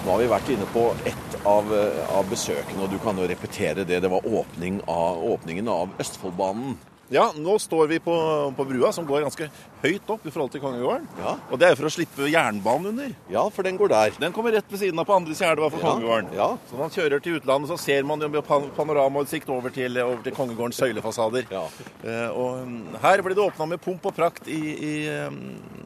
Nå 0.05 0.13
har 0.13 0.21
vi 0.21 0.33
vært 0.35 0.51
inne 0.53 0.67
på 0.75 0.89
ett 1.09 1.34
av, 1.47 1.69
eh, 1.75 2.17
av 2.17 2.25
besøkene, 2.31 2.83
og 2.87 2.91
du 2.91 2.99
kan 2.99 3.17
jo 3.17 3.29
repetere 3.29 3.85
det. 3.85 4.01
Det 4.03 4.11
var 4.11 4.25
åpning 4.27 4.81
av, 4.89 5.23
åpningen 5.35 5.69
av 5.69 5.89
Østfoldbanen. 6.01 6.77
Ja, 7.13 7.27
nå 7.37 7.59
står 7.61 7.87
vi 7.91 7.99
på, 8.01 8.15
på 8.57 8.65
brua, 8.65 8.89
som 8.91 9.05
går 9.07 9.27
ganske 9.27 9.47
høyt 9.83 10.09
opp 10.11 10.23
i 10.27 10.31
forhold 10.33 10.51
til 10.55 10.63
Kongegården. 10.63 11.05
Ja. 11.21 11.35
Og 11.53 11.59
det 11.61 11.69
er 11.69 11.77
for 11.77 11.85
å 11.87 11.93
slippe 11.93 12.31
jernbanen 12.33 12.89
under. 12.95 13.11
Ja, 13.31 13.43
for 13.53 13.63
den 13.63 13.77
går 13.79 13.89
der. 13.93 14.15
Den 14.19 14.33
kommer 14.33 14.55
rett 14.57 14.65
ved 14.73 14.81
siden 14.81 14.99
av 14.99 15.05
på 15.07 15.15
andre 15.15 15.37
siden 15.37 15.53
elva 15.53 15.69
for 15.71 15.85
Ja, 15.85 15.93
Kongegården. 15.93 16.31
ja. 16.35 16.47
Så 16.65 16.73
når 16.79 16.81
man 16.87 16.95
kjører 16.97 17.23
til 17.23 17.37
utlandet, 17.39 17.69
så 17.71 17.79
ser 17.79 18.03
man 18.09 18.25
jo 18.25 18.31
med 18.33 18.49
panoramautsikt 18.49 19.53
over 19.53 19.69
til, 19.77 19.99
over 20.01 20.23
til 20.25 20.33
Kongegårdens 20.33 20.81
søylefasader. 20.81 21.45
Ja. 21.53 21.67
Eh, 22.09 22.31
og 22.33 22.65
mm, 22.67 22.97
her 23.05 23.23
ble 23.29 23.37
det 23.37 23.45
åpna 23.45 23.69
med 23.69 23.83
pomp 23.85 24.09
og 24.09 24.17
prakt 24.17 24.49
i, 24.49 24.63
i 24.73 24.95
mm, 25.29 25.39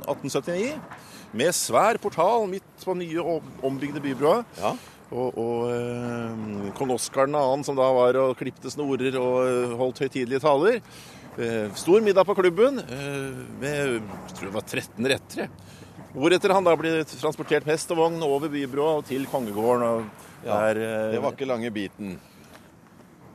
1879. 0.07 0.71
Med 1.35 1.51
svær 1.53 1.99
portal 2.01 2.47
midt 2.49 2.87
på 2.87 2.95
nye 2.97 3.19
om- 3.35 3.53
ombygde 3.67 4.01
bybrua. 4.01 4.45
Ja. 4.63 4.77
Og, 5.09 5.39
og 5.41 5.71
eh, 5.73 6.73
kong 6.77 6.91
Oskar 6.93 7.31
2., 7.33 7.43
som 7.65 7.77
da 7.79 7.87
var 7.97 8.19
og 8.21 8.35
klipte 8.37 8.69
snorer 8.73 9.15
og 9.17 9.39
eh, 9.47 9.77
holdt 9.81 10.03
høytidelige 10.05 10.43
taler. 10.45 10.83
Eh, 11.39 11.71
stor 11.79 12.03
middag 12.05 12.27
på 12.29 12.35
klubben 12.37 12.81
eh, 12.83 13.39
med 13.63 13.79
jeg 13.97 14.35
tror 14.37 14.51
det 14.51 14.55
var 14.59 14.67
13 14.67 15.11
rettere. 15.15 15.49
Hvoretter 16.19 16.53
han 16.53 16.67
da 16.67 16.75
ble 16.77 16.91
transportert 17.09 17.67
med 17.69 17.77
hest 17.77 17.93
og 17.95 18.01
vogn 18.03 18.25
over 18.27 18.51
bybrua 18.53 18.99
og 18.99 19.07
til 19.09 19.29
kongegården. 19.31 19.87
Og 19.89 20.27
Ja, 20.45 20.55
der, 20.69 20.81
eh, 20.83 21.13
Det 21.13 21.23
var 21.23 21.33
ikke 21.33 21.49
lange 21.49 21.71
biten. 21.71 22.19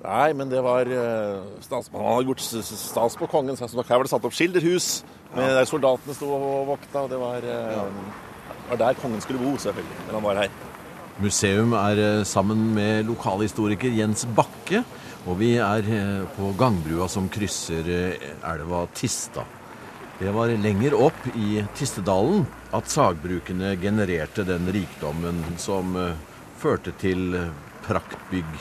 Nei, 0.04 0.34
men 0.34 0.50
det 0.52 0.62
var 0.64 0.86
eh, 0.86 1.42
stas, 1.64 1.90
Han 1.92 2.06
hadde 2.06 2.28
gjort 2.28 2.44
stas 2.44 3.18
på 3.18 3.28
kongen. 3.32 3.58
Så 3.58 3.66
her 3.66 3.98
var 3.98 4.04
det 4.04 4.12
satt 4.12 4.26
opp 4.30 4.36
skilderhus 4.36 5.04
med 5.34 5.58
der 5.58 5.66
soldatene 5.66 6.14
sto 6.14 6.30
og 6.38 6.68
vokta. 6.68 7.08
og 7.08 7.10
Det 7.10 7.20
var, 7.20 7.42
det 7.42 8.70
var 8.70 8.78
der 8.78 9.02
kongen 9.02 9.22
skulle 9.26 9.42
bo, 9.42 9.58
selvfølgelig. 9.58 10.00
Men 10.06 10.16
han 10.20 10.24
var 10.30 10.42
her. 10.44 10.73
Museum 11.22 11.76
er 11.78 12.00
eh, 12.02 12.24
sammen 12.26 12.72
med 12.74 13.06
lokalhistoriker 13.06 13.94
Jens 13.94 14.26
Bakke, 14.34 14.82
og 15.30 15.38
vi 15.38 15.54
er 15.62 15.86
eh, 15.86 16.24
på 16.34 16.50
gangbrua 16.58 17.06
som 17.12 17.28
krysser 17.30 17.86
eh, 17.86 18.32
elva 18.50 18.88
Tista. 18.98 19.46
Det 20.18 20.34
var 20.34 20.50
lenger 20.64 20.96
opp 20.98 21.28
i 21.38 21.62
Tistedalen 21.78 22.48
at 22.74 22.90
sagbrukene 22.90 23.76
genererte 23.82 24.46
den 24.48 24.70
rikdommen 24.74 25.42
som 25.62 25.98
førte 26.62 26.94
til 27.02 27.34
praktbygg 27.84 28.54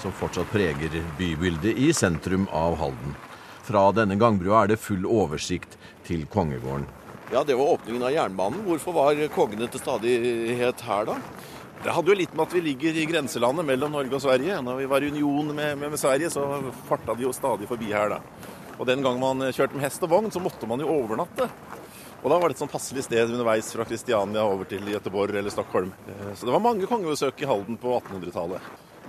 som 0.00 0.14
fortsatt 0.16 0.48
preger 0.54 0.94
bybildet 1.18 1.76
i 1.76 1.90
sentrum 1.92 2.46
av 2.54 2.78
Halden. 2.80 3.18
Fra 3.66 3.90
denne 3.94 4.16
gangbrua 4.18 4.64
er 4.64 4.72
det 4.72 4.80
full 4.80 5.04
oversikt 5.04 5.76
til 6.06 6.24
kongegården. 6.30 6.88
Ja, 7.30 7.44
det 7.46 7.58
var 7.58 7.76
åpningen 7.76 8.02
av 8.02 8.14
jernbanen. 8.14 8.64
Hvorfor 8.66 8.96
var 8.96 9.20
kongene 9.34 9.68
til 9.70 9.82
stadighet 9.82 10.86
her, 10.86 11.10
da? 11.12 11.18
Det 11.80 11.92
hadde 11.96 12.12
jo 12.12 12.16
litt 12.18 12.32
med 12.36 12.44
at 12.44 12.54
vi 12.54 12.60
ligger 12.60 12.96
i 13.00 13.06
grenselandet 13.08 13.64
mellom 13.64 13.94
Norge 13.96 14.12
og 14.18 14.20
Sverige. 14.20 14.58
Når 14.60 14.82
vi 14.82 14.88
var 14.90 15.00
i 15.04 15.08
union 15.08 15.46
med, 15.56 15.78
med, 15.80 15.94
med 15.94 16.00
Sverige, 16.00 16.28
så 16.32 16.42
farta 16.90 17.14
de 17.16 17.24
jo 17.24 17.32
stadig 17.32 17.68
forbi 17.70 17.88
her, 17.94 18.12
da. 18.12 18.18
Og 18.76 18.84
den 18.88 19.00
gang 19.04 19.16
man 19.20 19.46
kjørte 19.48 19.76
med 19.76 19.86
hest 19.86 20.04
og 20.04 20.12
vogn, 20.12 20.28
så 20.32 20.42
måtte 20.44 20.68
man 20.68 20.80
jo 20.84 20.90
overnatte. 20.92 21.48
Og 22.20 22.28
da 22.28 22.36
var 22.36 22.52
det 22.52 22.58
et 22.58 22.60
sånn 22.60 22.68
passelig 22.72 23.06
sted 23.06 23.32
underveis 23.32 23.70
fra 23.72 23.86
Kristiania 23.88 24.44
over 24.44 24.68
til 24.68 24.84
Gøteborg 24.92 25.38
eller 25.40 25.52
Stockholm. 25.52 25.88
Eh, 26.04 26.34
Så 26.36 26.44
det 26.44 26.52
var 26.52 26.60
mange 26.64 26.88
kongebesøk 26.88 27.40
i 27.40 27.48
Halden 27.48 27.80
på 27.80 27.96
1800-tallet. 27.96 28.60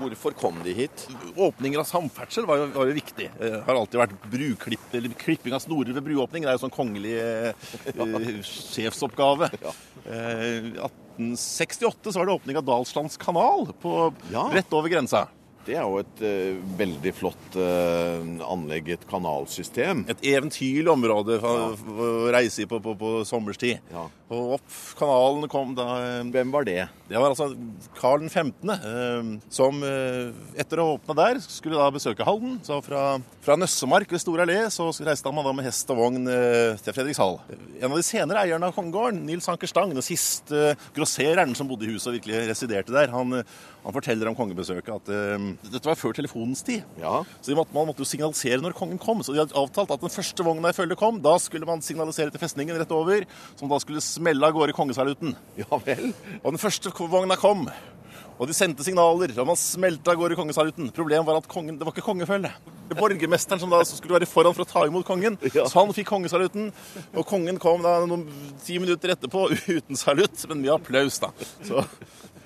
Hvorfor 0.02 0.34
kom 0.38 0.60
de 0.66 0.74
hit? 0.74 1.04
Åpninger 1.36 1.80
av 1.82 1.86
samferdsel 1.90 2.46
var 2.50 2.58
jo, 2.62 2.68
var 2.76 2.90
jo 2.90 2.96
viktig. 2.98 3.28
Det 3.38 3.52
har 3.68 3.76
alltid 3.78 4.00
vært 4.02 4.16
bruklipp, 4.32 4.88
eller 4.98 5.14
klipping 5.22 5.54
av 5.54 5.62
snorer 5.64 5.94
ved 5.94 6.04
bruåpning. 6.10 6.44
Det 6.48 6.52
er 6.54 6.58
jo 6.58 6.64
sånn 6.66 6.74
kongelig 6.74 7.16
eh, 7.22 8.42
sjefsoppgave. 8.46 9.52
Eh, 10.02 10.72
1868 11.22 12.10
så 12.10 12.18
var 12.18 12.26
det 12.26 12.34
åpning 12.34 12.58
av 12.58 12.64
Dalslands 12.66 13.20
kanal 13.22 13.68
på, 13.84 13.92
Ja. 14.34 14.48
rett 14.50 14.74
over 14.74 14.90
grensa. 14.90 15.28
Det 15.68 15.76
er 15.78 15.86
jo 15.86 16.00
et 16.02 16.24
uh, 16.26 16.62
veldig 16.80 17.14
flott 17.14 17.58
uh, 17.60 18.22
anlegg, 18.48 18.94
et 18.96 19.06
kanalsystem. 19.10 20.06
Et 20.12 20.26
eventyrlig 20.34 20.90
område 20.92 21.38
å 21.38 21.54
ja. 21.60 22.10
reise 22.38 22.66
i 22.66 22.70
på, 22.70 22.82
på, 22.84 22.96
på 23.00 23.14
sommerstid. 23.28 23.82
Ja. 23.94 24.08
Og 24.32 24.56
opp 24.56 24.76
kanalen 24.96 25.50
kom 25.52 25.74
da 25.76 25.88
eh, 26.00 26.30
Hvem 26.32 26.52
var 26.54 26.64
det? 26.68 26.86
Det 27.10 27.20
var 27.20 27.34
altså 27.34 27.50
Karl 27.98 28.24
15., 28.30 28.72
uh, 28.72 29.32
som 29.52 29.82
eh, 29.84 30.32
etter 30.62 30.80
å 30.80 30.86
ha 30.88 30.94
åpna 30.96 31.16
der, 31.18 31.42
skulle 31.44 31.76
da 31.76 31.90
besøke 31.92 32.24
Halden. 32.24 32.56
Så 32.64 32.78
fra, 32.86 33.18
fra 33.44 33.58
Nøssemark 33.60 34.12
ved 34.14 34.24
Store 34.24 34.46
allé 34.46 34.62
så 34.72 34.88
reiste 35.04 35.34
man 35.36 35.44
da 35.44 35.52
med 35.58 35.68
hest 35.68 35.92
og 35.92 36.00
vogn 36.00 36.32
eh, 36.32 36.80
til 36.80 36.96
Fredrikshall. 36.96 37.42
En 37.82 37.90
av 37.90 38.00
de 38.00 38.06
senere 38.08 38.46
eierne 38.46 38.70
av 38.70 38.78
kongegården, 38.78 39.20
Nils 39.28 39.50
Anker 39.52 39.68
Stang, 39.68 39.92
den 39.92 40.06
siste 40.06 40.78
grossereren 40.96 41.52
som 41.58 41.68
bodde 41.68 41.90
i 41.90 41.92
huset 41.92 42.14
og 42.14 42.18
virkelig 42.22 42.46
residerte 42.54 42.96
der, 42.96 43.12
han, 43.12 43.42
eh, 43.42 43.60
han 43.84 43.98
forteller 43.98 44.32
om 44.32 44.40
kongebesøket 44.40 44.96
at 44.96 45.12
eh, 45.12 45.51
dette 45.64 45.88
var 45.90 46.00
før 46.00 46.16
telefonens 46.18 46.64
tid. 46.68 46.84
Ja. 47.02 47.22
Så 47.40 47.52
de 47.52 47.58
måtte, 47.58 47.74
man 47.76 47.90
måtte 47.90 48.04
jo 48.04 48.10
signalisere 48.10 48.62
når 48.64 48.76
kongen 48.78 49.00
kom. 49.02 49.24
Så 49.26 49.36
de 49.36 49.42
hadde 49.44 49.58
avtalt 49.58 49.94
at 49.94 50.04
den 50.04 50.14
første 50.14 50.46
vogna 50.46 50.72
i 50.72 50.78
følge 50.78 50.98
kom, 51.00 51.22
da 51.24 51.38
skulle 51.42 51.70
man 51.70 51.84
signalisere 51.86 52.34
til 52.34 52.42
festningen 52.42 52.80
rett 52.82 52.94
over, 52.96 53.26
som 53.60 53.72
da 53.72 53.80
skulle 53.84 54.04
smelle 54.06 54.48
av 54.48 54.56
gårde 54.58 54.76
kongesaluten. 54.78 55.36
Ja 55.60 55.82
vel? 55.86 56.12
Og 56.42 56.54
den 56.54 56.62
første 56.62 56.94
vogna 56.96 57.40
kom. 57.40 57.68
Og 58.42 58.48
de 58.50 58.56
sendte 58.58 58.82
signaler, 58.82 59.30
og 59.38 59.50
man 59.52 59.58
smelte 59.60 60.10
av 60.10 60.18
gårde 60.18 60.38
kongesaluten. 60.40 60.88
Problemet 60.96 61.28
var 61.28 61.38
at 61.38 61.50
kongen, 61.50 61.76
det 61.78 61.86
var 61.86 61.94
ikke 61.94 62.08
kongefølge. 62.08 62.50
Det 62.90 62.98
Borgermesteren 62.98 63.62
som 63.62 63.70
da 63.70 63.84
skulle 63.86 64.18
være 64.18 64.28
foran 64.28 64.56
for 64.58 64.66
å 64.66 64.68
ta 64.68 64.82
imot 64.90 65.06
kongen. 65.06 65.38
Ja. 65.54 65.68
Så 65.70 65.78
han 65.78 65.94
fikk 65.94 66.10
kongesaluten. 66.10 66.72
Og 67.14 67.28
kongen 67.30 67.60
kom 67.62 67.86
da 67.86 68.00
noen 68.10 68.26
ti 68.66 68.80
minutter 68.82 69.14
etterpå 69.14 69.46
uten 69.78 70.00
salutt, 70.00 70.42
men 70.50 70.64
med 70.66 70.74
applaus, 70.74 71.22
da. 71.22 71.30
Så, 71.68 71.86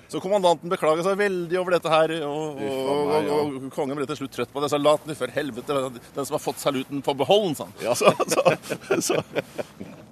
så 0.06 0.20
kommandanten 0.22 0.70
beklaga 0.70 1.02
seg 1.02 1.18
veldig 1.18 1.58
over 1.58 1.76
dette 1.76 1.90
her, 1.90 2.12
og, 2.26 2.60
og, 2.62 3.12
og, 3.16 3.30
og, 3.36 3.68
kongen 3.74 3.98
ble 3.98 4.06
til 4.06 4.20
slutt 4.20 4.34
trøtt 4.36 4.52
på 4.54 4.62
det. 4.62 4.70
Så 4.70 4.78
la 4.78 4.94
den 5.02 5.18
for 5.18 5.34
helvete, 5.34 5.78
den 6.14 6.28
som 6.28 6.36
har 6.38 6.42
fått 6.42 6.62
saluten, 6.62 7.02
på 7.02 7.14
beholden, 7.18 7.56
sa 7.58 7.66
han. 7.66 7.96
Så, 7.98 8.12
så, 8.30 9.00
så. 9.10 9.22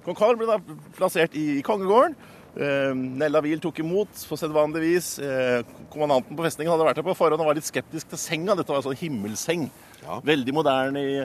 Kong 0.05 0.17
Karl 0.17 0.39
ble 0.39 0.49
da 0.49 0.59
plassert 0.97 1.37
i 1.39 1.61
kongegården. 1.65 2.17
Eh, 2.55 2.91
Nella 2.95 3.41
Wiel 3.43 3.59
tok 3.63 3.81
imot 3.83 4.21
på 4.29 4.37
sedvanlig 4.39 4.83
vis. 4.83 5.09
Eh, 5.19 5.65
kommandanten 5.91 6.37
på 6.37 6.45
festningen 6.45 6.71
hadde 6.71 6.87
vært 6.87 7.01
her 7.01 7.07
på 7.07 7.17
forhånd 7.17 7.43
og 7.43 7.49
var 7.49 7.57
litt 7.57 7.67
skeptisk 7.67 8.13
til 8.13 8.21
senga. 8.21 8.55
Dette 8.55 8.71
var 8.71 8.79
en 8.83 8.87
sånn 8.89 8.99
himmelseng. 8.99 9.67
Ja. 10.05 10.21
Veldig 10.27 10.55
moderne 10.55 11.03
i, 11.03 11.19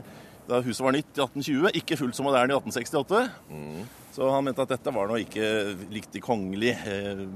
da 0.49 0.63
huset 0.65 0.83
var 0.87 0.97
nytt 0.97 1.13
i 1.13 1.23
1820. 1.23 1.71
Ikke 1.83 1.99
fullt 2.01 2.19
så 2.19 2.27
moderne 2.27 2.55
i 2.55 2.59
1868. 2.59 3.23
Så 4.17 4.27
han 4.33 4.47
mente 4.47 4.67
at 4.67 4.75
dette 4.75 4.95
var 4.95 5.11
nå 5.11 5.21
ikke 5.23 5.51
riktig 5.93 6.25
kongelig. 6.25 6.75
Eh, 6.91 7.27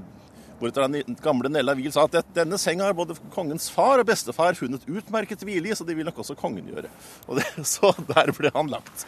Hvoretter 0.61 0.87
den 0.87 1.17
gamle 1.23 1.51
Nella 1.51 1.75
Wiel 1.77 1.93
sa 1.95 2.05
at 2.07 2.35
denne 2.37 2.59
senga 2.61 2.87
har 2.87 2.97
både 2.97 3.17
kongens 3.35 3.67
far 3.75 4.03
og 4.03 4.09
bestefar 4.09 4.57
funnet 4.59 4.85
utmerket 4.87 5.43
hvile 5.47 5.73
i, 5.73 5.77
så 5.77 5.87
det 5.87 5.97
vil 5.99 6.07
nok 6.07 6.21
også 6.23 6.37
kongen 6.39 6.69
gjøre. 6.71 6.91
Og 7.27 7.41
det, 7.41 7.49
så 7.75 7.91
der 8.11 8.33
ble 8.37 8.53
han 8.55 8.71
lagt. 8.73 9.07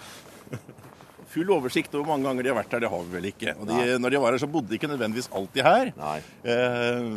Full 1.36 1.52
oversikt 1.52 1.94
over 1.94 2.06
hvor 2.06 2.14
mange 2.14 2.28
ganger 2.28 2.46
de 2.46 2.50
har 2.52 2.58
vært 2.58 2.74
her, 2.74 2.82
det 2.86 2.90
har 2.92 3.04
vi 3.04 3.14
vel 3.18 3.28
ikke. 3.30 3.54
Og 3.60 3.68
de, 3.68 3.98
når 4.00 4.14
de 4.14 4.22
var 4.22 4.34
her, 4.34 4.40
så 4.42 4.50
bodde 4.50 4.72
de 4.72 4.78
ikke 4.78 4.90
nødvendigvis 4.90 5.30
alltid 5.36 5.66
her. 5.66 5.92
Nei. 5.98 6.18
Eh, 6.48 7.10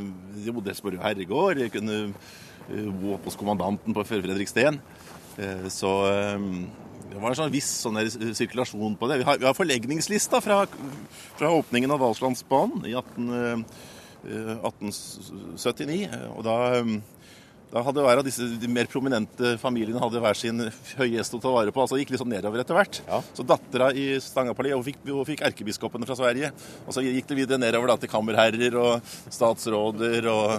de 0.43 0.55
bodde 0.55 0.73
helst 0.73 0.83
på 0.83 0.93
Rød 0.93 1.01
herregård, 1.05 1.61
de 1.61 1.69
kunne 1.71 1.99
eh, 2.03 2.89
bo 2.89 3.15
oppe 3.15 3.31
hos 3.31 3.39
kommandanten 3.39 3.95
på 3.95 4.05
Fredriksten. 4.09 4.81
Eh, 5.39 5.69
så 5.71 5.93
eh, 6.09 6.49
det 7.09 7.17
var 7.17 7.31
en 7.31 7.39
sånn 7.39 7.53
viss 7.53 7.69
sånn 7.85 7.97
der 7.97 8.09
sirkulasjon 8.37 8.97
på 8.99 9.09
det. 9.09 9.21
Vi 9.21 9.27
har, 9.29 9.39
vi 9.41 9.47
har 9.47 9.57
forlegningslista 9.57 10.41
fra, 10.45 10.61
fra 11.39 11.53
åpningen 11.55 11.95
av 11.95 12.03
Dalslandsbanen 12.03 12.85
i 12.89 12.93
18, 12.99 13.31
eh, 13.39 13.87
1879. 14.23 16.09
Og 16.35 16.43
da, 16.43 16.57
eh, 16.77 16.99
da 17.69 17.83
hadde 17.85 18.01
hver 18.01 18.21
av 18.21 18.25
disse 18.25 18.45
mer 18.67 18.89
prominente 18.89 19.57
familiene 19.61 20.01
hadde 20.01 20.21
hver 20.23 20.37
sin 20.37 20.63
høyhest 20.97 21.35
å 21.37 21.41
ta 21.41 21.51
vare 21.53 21.71
på. 21.71 21.81
altså 21.81 21.99
gikk 21.99 22.15
sånn 22.17 22.33
nedover 22.33 22.59
etter 22.59 22.73
hvert. 22.77 23.01
Ja. 23.07 23.21
Så 23.33 23.45
dattera 23.45 23.91
i 23.93 24.19
Stangapalli 24.19 24.73
hun 24.73 24.83
fikk, 24.83 25.03
hun 25.05 25.27
fikk 25.27 25.45
erkebiskopene 25.45 26.07
fra 26.09 26.17
Sverige. 26.17 26.51
Og 26.87 26.93
så 26.95 27.05
gikk 27.05 27.27
det 27.29 27.37
videre 27.43 27.61
nedover 27.61 27.93
da, 27.93 27.97
til 27.97 28.09
kammerherrer 28.09 28.73
og 28.79 29.13
statsråder 29.29 30.25
og 30.33 30.55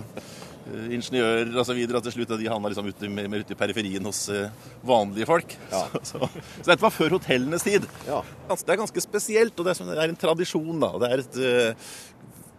eh, 0.70 0.87
ingeniører 0.94 1.51
osv. 1.59 1.75
Og, 1.83 1.96
og 1.99 2.07
til 2.07 2.14
slutt 2.14 2.37
de 2.38 2.46
havna 2.46 2.70
liksom 2.70 2.87
ute, 2.87 3.11
mer 3.11 3.42
ute 3.42 3.57
i 3.57 3.59
periferien 3.59 4.07
hos 4.07 4.29
uh, 4.31 4.46
vanlige 4.87 5.27
folk. 5.27 5.57
Ja. 5.73 5.83
Så, 6.07 6.23
så, 6.23 6.31
så, 6.31 6.68
dette 6.68 6.85
var 6.85 6.94
før 6.94 7.18
hotellenes 7.18 7.66
tid. 7.66 7.90
Ja. 8.07 8.23
Det 8.55 8.70
er 8.70 8.79
ganske 8.85 9.03
spesielt, 9.03 9.59
og 9.59 9.66
det 9.66 9.75
er, 9.75 9.90
det 9.90 9.99
er 9.99 10.14
en 10.14 10.23
tradisjon. 10.29 10.79
da. 10.79 10.94
Det 11.03 11.11
er 11.11 11.25
et 11.27 11.42
uh, 11.42 11.99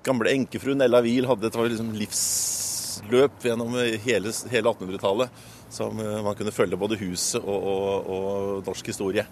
Gamle 0.05 0.33
enkefru 0.33 0.73
Nella 0.75 1.01
Wiel 1.05 1.27
hadde 1.29 1.49
et 1.51 1.57
liksom 1.73 1.91
livsløp 1.93 3.43
gjennom 3.45 3.75
hele, 3.77 4.33
hele 4.51 4.73
1800-tallet 4.73 5.41
som 5.71 5.99
uh, 5.99 6.19
man 6.25 6.35
kunne 6.35 6.51
følge 6.51 6.79
både 6.79 6.99
huset 6.99 7.39
og, 7.41 7.67
og, 7.71 8.09
og 8.11 8.67
norsk 8.67 8.91
historie. 8.91 9.25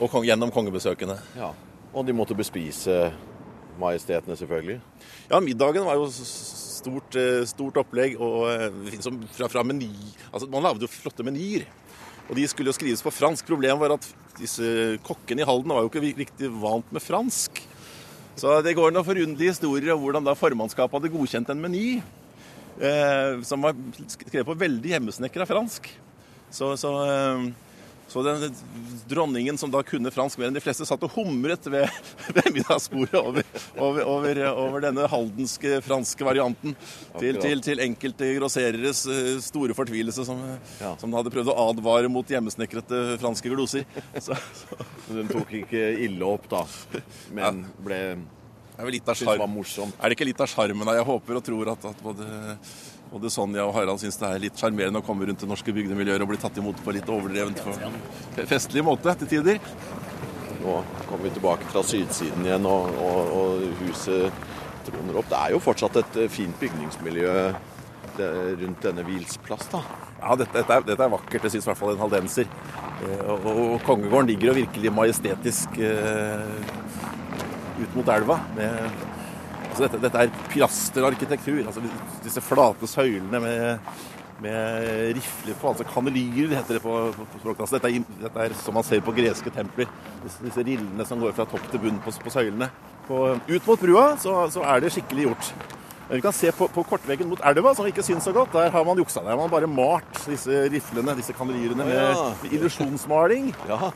Og 0.00 0.08
kong, 0.10 0.24
gjennom 0.26 0.50
kongebesøkene. 0.54 1.18
Ja. 1.38 1.52
Og 1.94 2.06
de 2.06 2.14
måtte 2.16 2.34
bespise 2.34 3.12
majestetene, 3.78 4.36
selvfølgelig. 4.38 4.80
Ja, 5.30 5.38
middagen 5.42 5.86
var 5.86 5.98
jo 5.98 6.08
stort, 6.10 7.14
eh, 7.18 7.44
stort 7.46 7.78
opplegg. 7.82 8.16
og 8.18 8.48
eh, 8.50 8.98
fra, 9.36 9.48
fra 9.50 9.62
meny, 9.66 9.90
altså 10.32 10.48
Man 10.50 10.62
lagde 10.66 10.86
jo 10.86 10.90
flotte 10.90 11.26
menyer. 11.26 11.66
Og 12.28 12.34
de 12.38 12.46
skulle 12.48 12.72
jo 12.72 12.76
skrives 12.76 13.02
på 13.04 13.12
fransk. 13.12 13.46
Problemet 13.46 13.80
var 13.80 13.96
at 13.98 14.08
disse 14.38 14.98
kokkene 15.06 15.44
i 15.44 15.46
Halden 15.46 15.74
var 15.74 15.84
jo 15.84 15.92
ikke 15.92 16.04
riktig 16.24 16.50
vant 16.50 16.90
med 16.94 17.04
fransk. 17.04 17.60
Så 18.34 18.56
det 18.66 18.74
går 18.74 18.90
noen 18.90 19.06
forunderlige 19.06 19.54
historier 19.54 19.94
om 19.94 20.02
hvordan 20.02 20.26
da 20.26 20.34
formannskapet 20.38 20.98
hadde 20.98 21.12
godkjent 21.12 21.50
en 21.52 21.60
meny 21.62 21.84
eh, 22.82 23.42
som 23.46 23.62
var 23.62 23.76
skrevet 24.10 24.48
på 24.48 24.56
veldig 24.58 24.90
hjemmesnekra 24.96 25.46
fransk. 25.46 25.86
Så, 26.50 26.72
så, 26.80 26.90
eh, 27.06 27.46
så 28.08 28.22
den 28.26 28.52
dronningen 29.08 29.58
som 29.58 29.72
da 29.72 29.80
kunne 29.86 30.12
fransk 30.14 30.38
mer 30.38 30.50
enn 30.50 30.56
de 30.56 30.62
fleste, 30.62 30.86
satt 30.86 31.02
og 31.06 31.14
humret 31.16 31.66
ved, 31.72 31.88
ved 32.36 32.50
middagsbordet 32.54 33.16
over, 33.20 33.48
over, 33.78 34.02
over, 34.04 34.40
over 34.52 34.84
denne 34.84 35.08
haldenske 35.10 35.80
franske 35.84 36.26
varianten. 36.26 36.76
Til, 37.18 37.40
til, 37.42 37.64
til 37.64 37.82
enkelte 37.84 38.30
grossereres 38.38 39.04
eh, 39.10 39.32
store 39.44 39.76
fortvilelse, 39.76 40.26
som, 40.28 40.40
Ja. 40.80 40.94
som 41.00 41.14
hadde 41.16 41.32
prøvd 41.34 41.52
å 41.52 41.58
advare 41.70 42.10
mot 42.12 42.28
hjemmesnekrete 42.28 43.18
franske 43.22 43.52
gloser. 43.52 43.88
Så, 44.24 44.36
så 44.36 44.78
Den 45.12 45.28
tok 45.28 45.50
ikke 45.64 45.80
ille 46.04 46.24
opp, 46.26 46.46
da. 46.50 46.62
Men 47.34 47.64
ble 47.84 48.00
det 48.74 48.82
er 48.82 49.14
det 49.14 49.38
var 49.38 49.46
morsomt. 49.46 49.94
Er 50.02 50.10
det 50.10 50.16
ikke 50.16 50.26
litt 50.26 50.40
av 50.42 50.48
sjarmen? 50.50 50.88
Jeg 50.96 51.06
håper 51.06 51.38
og 51.38 51.44
tror 51.46 51.68
at, 51.70 51.84
at 51.92 52.00
både, 52.02 52.26
både 53.14 53.30
Sonja 53.30 53.62
og 53.62 53.74
Harald 53.76 54.00
syns 54.02 54.18
det 54.18 54.26
er 54.26 54.42
litt 54.42 54.58
sjarmerende 54.58 54.98
å 54.98 55.06
komme 55.06 55.28
rundt 55.28 55.42
det 55.44 55.48
norske 55.50 55.74
bygdemiljøet 55.74 56.24
og 56.24 56.32
bli 56.32 56.40
tatt 56.42 56.58
imot 56.58 56.80
på 56.82 56.94
litt 56.96 57.10
overdrevent 57.10 57.60
og 57.70 58.40
festlig 58.50 58.82
måte 58.86 59.14
til 59.20 59.30
tider. 59.36 59.60
Nå 60.64 60.80
kommer 61.06 61.28
vi 61.28 61.34
tilbake 61.36 61.68
fra 61.70 61.84
sydsiden 61.86 62.46
igjen, 62.46 62.66
og, 62.66 62.88
og, 63.04 63.30
og 63.38 63.78
huset 63.84 64.42
troner 64.88 65.20
opp. 65.20 65.30
Det 65.30 65.38
er 65.38 65.54
jo 65.54 65.62
fortsatt 65.62 66.00
et 66.00 66.18
eh, 66.24 66.32
fint 66.32 66.58
bygningsmiljø 66.60 67.36
rundt 68.14 68.84
denne 68.84 69.02
Wiels 69.06 69.38
plass, 69.42 69.66
da. 69.72 69.80
Ja, 70.20 70.36
dette, 70.38 70.54
dette, 70.54 70.76
er, 70.76 70.84
dette 70.86 71.02
er 71.02 71.10
vakkert. 71.12 71.42
Det 71.42 71.50
syns 71.50 71.66
i 71.66 71.70
hvert 71.70 71.80
fall 71.80 71.94
en 71.94 72.02
haldenser. 72.04 72.50
Eh, 73.04 73.24
Og, 73.34 73.46
og 73.50 73.82
Kongegården 73.86 74.30
ligger 74.30 74.52
jo 74.52 74.58
virkelig 74.62 74.92
majestetisk 74.94 75.78
uh, 75.82 76.54
ut 77.80 77.96
mot 77.98 78.12
elva. 78.14 78.38
Med, 78.56 79.04
altså 79.74 79.84
dette, 79.88 80.00
dette 80.06 80.24
er 80.24 80.34
pilasterarkitektur. 80.52 81.62
Altså 81.66 81.82
disse 82.24 82.42
flate 82.44 82.88
søylene 82.90 83.40
med, 83.42 83.94
med 84.44 84.88
rifler 85.18 85.58
på. 85.60 85.70
Altså 85.72 85.86
kanelyrer 85.90 86.56
heter 86.58 86.78
det 86.78 86.82
på, 86.84 86.94
på, 87.16 87.26
på 87.34 87.42
språket. 87.42 87.64
Altså 87.66 87.78
dette, 87.78 87.92
er, 87.92 88.18
dette 88.24 88.46
er 88.48 88.56
som 88.62 88.78
man 88.78 88.86
ser 88.86 89.04
på 89.04 89.14
greske 89.16 89.52
templer. 89.54 89.90
Disse, 90.24 90.42
disse 90.46 90.64
rillene 90.66 91.06
som 91.08 91.22
går 91.22 91.34
fra 91.36 91.46
topp 91.50 91.66
til 91.72 91.82
bunn 91.84 92.00
på, 92.04 92.14
på 92.24 92.32
søylene. 92.34 92.70
På, 93.08 93.24
ut 93.36 93.66
mot 93.68 93.80
brua 93.82 94.04
så, 94.20 94.36
så 94.54 94.62
er 94.64 94.80
det 94.86 94.92
skikkelig 94.94 95.26
gjort. 95.28 95.50
Men 96.04 96.18
vi 96.18 96.24
kan 96.24 96.34
se 96.36 96.50
på, 96.52 96.66
på 96.68 96.82
kortveggen 96.84 97.30
mot 97.30 97.40
elva, 97.48 97.70
som 97.76 97.86
vi 97.86 97.92
ikke 97.94 98.04
syns 98.04 98.26
så 98.28 98.32
godt. 98.36 98.52
Der 98.52 98.68
har 98.72 98.84
man 98.84 98.98
juksa. 99.00 99.22
Der 99.24 99.32
har 99.32 99.38
man 99.40 99.52
bare 99.52 99.68
malt 99.70 100.18
disse 100.28 100.66
riflene, 100.72 101.14
disse 101.16 101.32
kanelyrene, 101.36 101.86
med, 101.88 101.96
Ja. 101.96 102.26
med 102.42 102.52
illusjonsmaling. 102.58 103.54
Ja, 103.70 103.90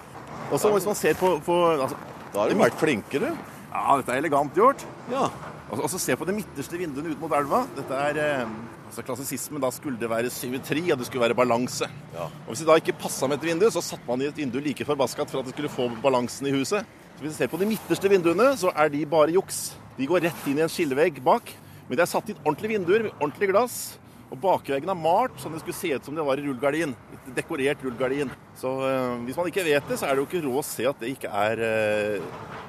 Og 0.49 0.57
så 0.61 0.71
hvis 0.73 0.87
man 0.89 0.97
ser 0.97 1.19
på, 1.21 1.35
på 1.45 1.57
altså, 1.75 1.99
da 2.33 2.41
har 2.41 2.49
de 2.49 2.57
vært 2.57 2.79
flinkere. 2.81 3.35
Ja, 3.69 3.99
dette 4.01 4.15
er 4.15 4.23
elegant 4.23 4.57
gjort. 4.57 4.85
Ja. 5.13 5.27
Og 5.69 5.83
og 5.85 5.91
så 5.93 5.99
se 6.01 6.17
på 6.17 6.25
de 6.25 6.33
midterste 6.33 6.79
vinduene 6.81 7.13
ut 7.13 7.21
mot 7.21 7.33
elva. 7.37 7.67
Dette 7.77 7.97
er 8.09 8.21
eh, 8.23 8.53
altså 8.89 9.05
klassisisme. 9.05 9.61
da 9.61 9.69
skulle 9.71 10.01
det 10.01 10.09
være 10.09 10.31
symmetri, 10.33 10.87
og 10.93 10.99
det 10.99 11.07
skulle 11.07 11.27
være 11.27 11.37
balanse. 11.37 11.89
Ja. 12.15 12.25
Og 12.25 12.49
Hvis 12.49 12.63
det 12.65 12.69
da 12.71 12.79
ikke 12.81 12.97
passa 12.97 13.29
med 13.29 13.37
et 13.37 13.51
vindu, 13.51 13.69
så 13.71 13.85
satte 13.85 14.09
man 14.09 14.23
i 14.23 14.31
et 14.31 14.37
vindu 14.37 14.59
like 14.65 14.85
forbaskat 14.89 15.31
for 15.31 15.41
at 15.41 15.47
det 15.47 15.53
skulle 15.53 15.69
få 15.69 15.91
balansen 16.03 16.49
i 16.49 16.55
huset. 16.57 16.87
Så 17.17 17.21
Hvis 17.21 17.33
du 17.33 17.37
ser 17.37 17.53
på 17.53 17.61
de 17.61 17.69
midterste 17.69 18.09
vinduene, 18.09 18.57
så 18.57 18.73
er 18.75 18.89
de 18.89 19.05
bare 19.07 19.35
juks. 19.37 19.77
De 19.99 20.07
går 20.07 20.25
rett 20.25 20.47
inn 20.49 20.59
i 20.59 20.65
en 20.65 20.73
skillevegg 20.73 21.21
bak. 21.23 21.53
Men 21.89 21.97
det 21.97 22.05
er 22.05 22.13
satt 22.17 22.29
inn 22.31 22.41
ordentlige 22.45 22.79
vinduer 22.79 23.03
med 23.03 23.13
ordentlig 23.21 23.53
glass. 23.53 23.99
Og 24.29 24.37
bakveggen 24.43 24.91
er 24.93 24.99
malt 24.99 25.39
sånn 25.41 25.55
det 25.57 25.63
skulle 25.63 25.79
se 25.79 25.95
ut 25.97 26.05
som 26.05 26.17
det 26.17 26.25
var 26.27 26.41
i 26.41 26.45
rullegardin. 26.45 26.93
Et 27.17 27.31
dekorert 27.39 27.81
rullegardin. 27.85 28.33
Så 28.61 28.75
eh, 28.85 29.17
hvis 29.25 29.39
man 29.41 29.49
ikke 29.49 29.65
vet 29.65 29.89
det, 29.89 29.97
så 30.01 30.09
er 30.09 30.15
det 30.15 30.25
jo 30.25 30.29
ikke 30.29 30.45
råd 30.45 30.61
å 30.61 30.67
se 30.69 30.89
at 30.91 31.01
det 31.01 31.13
ikke 31.15 31.33
er 31.33 31.65
eh, 31.65 32.29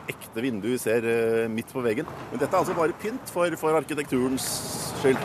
ekte 0.10 0.44
vindu 0.46 0.70
vi 0.72 0.80
ser 0.82 1.06
eh, 1.10 1.46
midt 1.52 1.74
på 1.76 1.84
veggen. 1.84 2.08
Men 2.32 2.40
dette 2.42 2.54
er 2.54 2.62
altså 2.62 2.78
bare 2.78 2.96
pynt 3.04 3.34
for, 3.34 3.60
for 3.60 3.76
arkitekturens 3.80 4.48
skyld. 5.02 5.20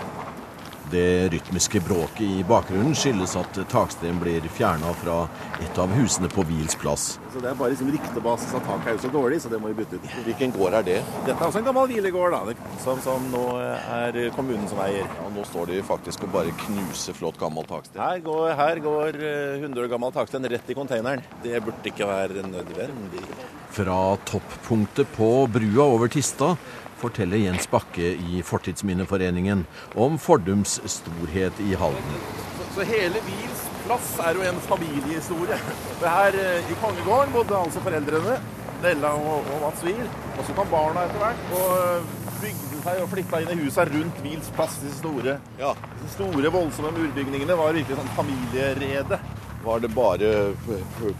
Det 0.90 1.30
rytmiske 1.32 1.80
bråket 1.86 2.26
i 2.26 2.42
bakgrunnen 2.46 2.94
skyldes 2.98 3.38
at 3.40 3.56
taksten 3.72 4.18
blir 4.20 4.44
fjerna 4.52 4.90
fra 5.00 5.24
et 5.62 5.78
av 5.80 5.94
husene 5.96 6.28
på 6.30 6.44
Wiels 6.50 6.76
plass. 6.78 7.14
Så 7.34 7.40
det 7.42 7.48
er 7.50 7.56
bare 7.58 7.72
liksom 7.72 7.88
ryktebasis 7.90 8.52
at 8.54 8.62
taket 8.62 8.88
er 8.92 8.94
jo 8.94 8.98
så 9.02 9.08
dårlig, 9.10 9.40
så 9.42 9.50
det 9.50 9.58
må 9.58 9.72
vi 9.72 9.80
bytte 9.80 9.98
ut. 9.98 10.04
Hvilken 10.22 10.52
gård 10.54 10.76
er 10.78 10.84
det? 10.86 11.00
Dette 11.26 11.34
er 11.34 11.48
også 11.48 11.58
en 11.58 11.66
gammel 11.66 11.88
hvilegård, 11.90 12.30
da, 12.36 12.54
som, 12.84 13.00
som 13.02 13.26
nå 13.32 13.40
er 13.58 14.18
kommunen 14.36 14.68
som 14.70 14.78
eier. 14.84 15.08
Ja, 15.18 15.26
Nå 15.34 15.42
står 15.48 15.72
de 15.72 15.80
faktisk 15.82 16.28
og 16.28 16.30
bare 16.36 16.54
knuser 16.60 17.16
flott 17.18 17.40
gammel 17.40 17.66
taksted. 17.66 17.98
Her 17.98 18.22
går, 18.22 18.52
her 18.60 18.82
går 18.84 19.18
eh, 19.18 19.56
100 19.58 19.82
år 19.82 19.90
gammel 19.96 20.14
taksted 20.14 20.46
rett 20.54 20.70
i 20.70 20.78
konteineren. 20.78 21.26
Det 21.42 21.58
burde 21.66 21.90
ikke 21.90 22.06
være 22.06 22.46
nødvendig. 22.46 23.26
Fra 23.74 23.98
toppunktet 24.30 25.10
på 25.18 25.32
brua 25.50 25.90
over 25.90 26.14
Tista 26.14 26.54
forteller 27.02 27.42
Jens 27.42 27.66
Bakke 27.66 28.14
i 28.14 28.44
Fortidsminneforeningen 28.46 29.66
om 29.98 30.22
Fordums 30.22 30.78
storhet 30.86 31.58
i 31.66 31.74
Halden. 31.82 32.18
Så, 32.60 32.70
så 32.78 32.92
hele 32.94 33.26
Wils 33.26 33.66
plass 33.84 34.10
er 34.24 34.38
jo 34.38 34.44
en 34.48 34.60
familiehistorie. 34.66 35.58
For 36.00 36.08
her 36.10 36.36
eh, 36.40 36.70
i 36.72 36.76
Kongegården 36.82 37.34
bodde 37.36 37.56
altså 37.58 37.82
foreldrene, 37.84 38.36
Nella 38.84 39.14
og, 39.16 39.46
og 39.54 39.62
Mats 39.64 39.84
Wiel. 39.86 40.08
Og 40.34 40.42
så 40.48 40.56
kom 40.56 40.68
barna 40.72 41.06
etter 41.06 41.22
hvert 41.22 41.54
og 41.58 41.70
eh, 41.78 42.10
bygde 42.42 42.82
seg 42.84 43.00
og 43.04 43.08
flytta 43.14 43.40
inn 43.44 43.54
i 43.54 43.60
husa 43.62 43.86
rundt 43.88 44.20
Wiels 44.24 44.50
plass. 44.56 44.76
Disse 44.82 45.00
store, 45.00 45.38
Ja, 45.60 45.72
disse 46.02 46.16
store, 46.18 46.52
voldsomme 46.52 46.92
murbygningene 46.96 47.56
var 47.60 47.76
virkelig 47.76 48.00
sånn 48.00 48.12
familierede. 48.18 49.20
Var 49.64 49.78
det 49.80 49.88
bare 49.96 50.30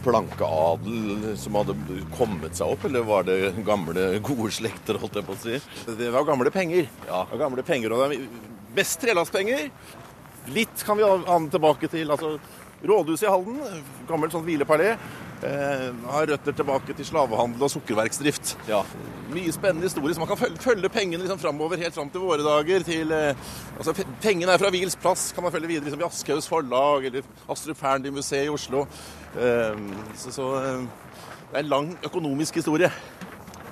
plankeadel 0.04 1.30
som 1.40 1.56
hadde 1.56 1.76
kommet 2.18 2.58
seg 2.58 2.74
opp, 2.74 2.82
eller 2.84 3.06
var 3.08 3.24
det 3.24 3.54
gamle, 3.64 4.18
gode 4.24 4.50
slekter, 4.52 4.98
holdt 5.00 5.16
jeg 5.16 5.24
på 5.24 5.32
å 5.32 5.40
si? 5.40 5.60
Det 5.96 6.10
var 6.12 6.26
gamle 6.28 6.52
penger. 6.52 6.90
Ja. 7.08 7.22
Det 7.24 7.38
var 7.38 7.46
gamle 7.46 7.64
penger, 7.64 7.94
og 7.96 8.04
det 8.04 8.18
er 8.18 8.50
Best 8.74 8.98
trelastpenger. 8.98 9.68
Litt 10.52 10.84
kan 10.84 10.98
vi 10.98 11.04
ane 11.06 11.50
tilbake 11.50 11.88
til 11.88 12.10
altså, 12.10 12.36
Rådhuset 12.84 13.28
i 13.28 13.30
Halden, 13.32 13.84
gammelt 14.08 14.34
sånn 14.34 14.44
hvilepalé, 14.44 14.90
eh, 15.46 15.86
har 16.10 16.26
røtter 16.28 16.56
tilbake 16.56 16.92
til 16.96 17.06
slavehandel 17.08 17.64
og 17.64 17.72
sukkerverksdrift. 17.72 18.54
Ja. 18.68 18.82
Mye 19.32 19.54
spennende 19.56 19.88
historie, 19.88 20.12
så 20.12 20.20
man 20.20 20.28
kan 20.28 20.40
følge, 20.40 20.60
følge 20.60 20.90
pengene 20.92 21.22
liksom 21.22 21.40
framover 21.40 21.80
helt 21.80 21.96
fram 21.96 22.12
til 22.12 22.26
våre 22.26 22.44
dager. 22.44 22.84
Til, 22.84 23.12
eh, 23.12 23.40
altså, 23.78 23.96
pengene 24.20 24.52
er 24.52 24.60
fra 24.60 24.72
Wiels 24.74 24.98
plass, 25.00 25.30
kan 25.32 25.46
man 25.46 25.54
følge 25.54 25.70
videre 25.72 25.88
liksom, 25.88 26.04
i 26.04 26.08
Aschehougs 26.10 26.50
forlag 26.50 27.08
eller 27.08 27.24
Astrup 27.48 27.80
Fearnley-museet 27.80 28.50
i 28.50 28.52
Oslo. 28.52 28.84
Eh, 29.32 29.80
så 30.20 30.36
så 30.36 30.52
eh, 30.60 30.84
det 31.54 31.60
er 31.60 31.64
en 31.64 31.72
lang 31.72 31.98
økonomisk 32.04 32.60
historie. 32.60 32.90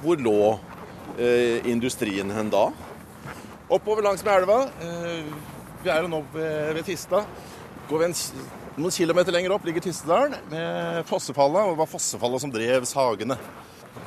Hvor 0.02 0.16
lå 0.16 0.58
eh, 1.18 1.66
industrien 1.68 2.30
hen 2.30 2.50
da? 2.50 2.70
Oppover 3.72 4.02
langs 4.02 4.24
med 4.24 4.40
elva. 4.40 4.62
Eh, 4.80 5.51
vi 5.82 5.90
er 5.92 6.04
jo 6.04 6.10
nå 6.12 6.22
ved, 6.34 6.74
ved 6.78 6.86
Tista. 6.86 7.24
Går 7.88 7.98
vi 7.98 8.08
en, 8.08 8.14
noen 8.78 8.94
kilometer 8.94 9.34
lenger 9.34 9.54
opp 9.56 9.66
ligger 9.66 9.84
Tistedalen 9.84 10.38
med 10.52 11.02
Fossefalla, 11.08 11.66
og 11.66 11.74
det 11.74 11.82
var 11.82 11.90
Fossefalla 11.90 12.40
som 12.42 12.52
drev 12.54 12.86
Sagene. 12.88 13.36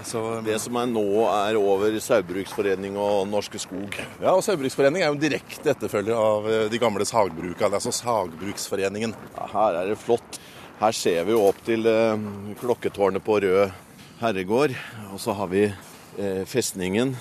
Så, 0.06 0.22
Det 0.46 0.56
som 0.62 0.78
er 0.82 0.88
nå 0.90 1.06
er 1.30 1.58
over 1.60 1.94
Saugbruksforening 2.02 2.96
og 2.98 3.28
Norske 3.30 3.60
Skog. 3.62 3.94
ja, 4.22 4.32
og 4.34 4.42
Saugbruksforening 4.46 5.04
er 5.04 5.12
jo 5.12 5.18
en 5.18 5.22
direkte 5.22 5.74
etterfølger 5.76 6.18
av 6.18 6.50
eh, 6.50 6.66
de 6.72 6.80
gamle 6.82 7.06
sagbruka. 7.06 7.70
Altså 7.70 7.94
Sagbruksforeningen. 7.94 9.14
Ja, 9.36 9.48
her 9.54 9.82
er 9.82 9.92
det 9.92 10.00
flott. 10.02 10.40
Her 10.80 10.92
ser 10.96 11.24
vi 11.28 11.36
jo 11.36 11.46
opp 11.48 11.62
til 11.68 11.86
eh, 11.90 12.26
klokketårnet 12.62 13.24
på 13.26 13.38
Rød 13.46 13.76
herregård. 14.24 14.74
Og 15.14 15.22
så 15.22 15.36
har 15.38 15.52
vi 15.54 15.68
eh, 15.68 16.42
festningen 16.50 17.14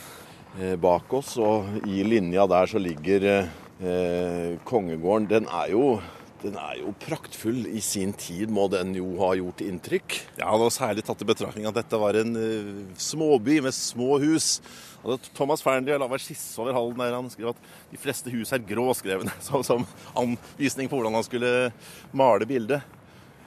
eh, 0.61 0.75
bak 0.81 1.13
oss, 1.15 1.37
og 1.37 1.85
i 1.85 2.01
linja 2.07 2.47
der 2.51 2.71
så 2.71 2.81
ligger 2.81 3.29
eh, 3.29 3.53
eh, 3.85 4.59
kongegården. 4.65 5.31
Den 5.31 5.49
er 5.49 5.73
jo 5.75 6.01
Den 6.45 6.59
er 6.61 6.75
jo 6.77 6.91
praktfull. 7.01 7.63
I 7.73 7.81
sin 7.81 8.11
tid 8.13 8.51
må 8.53 8.67
den 8.69 8.91
jo 8.93 9.15
ha 9.17 9.31
gjort 9.33 9.63
inntrykk. 9.65 10.19
Ja, 10.37 10.51
var 10.61 10.69
særlig 10.69 11.01
tatt 11.07 11.23
i 11.25 11.29
betraktning 11.31 11.65
at 11.65 11.79
dette 11.79 11.97
var 11.97 12.19
en 12.21 12.37
uh, 12.37 12.83
småby 13.01 13.63
med 13.65 13.73
små 13.73 14.19
hus. 14.21 14.59
Altså, 15.01 15.33
Thomas 15.33 15.65
Fearnley 15.65 15.97
la 15.97 16.05
en 16.05 16.21
skisse 16.21 16.61
over 16.61 16.77
hallen 16.77 17.01
der 17.01 17.17
han 17.17 17.33
skrev 17.33 17.55
at 17.55 17.65
de 17.89 17.97
fleste 17.97 18.29
hus 18.29 18.53
er 18.53 18.61
gråskrevne, 18.61 19.33
som, 19.47 19.65
som 19.65 19.89
anvisning 20.13 20.93
på 20.93 21.01
hvordan 21.01 21.17
han 21.17 21.25
skulle 21.25 21.73
male 22.13 22.45
bildet. 22.45 22.85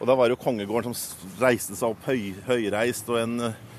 Og 0.01 0.09
da 0.09 0.17
var 0.17 0.25
det 0.25 0.39
jo 0.39 0.41
kongegården 0.47 0.97
som 0.97 1.37
reiste 1.37 1.77
seg 1.77 1.93
opp 1.93 2.09
høy, 2.09 2.33
høyreist, 2.49 3.13
og 3.13 3.21
en 3.21 3.51
uh, 3.51 3.76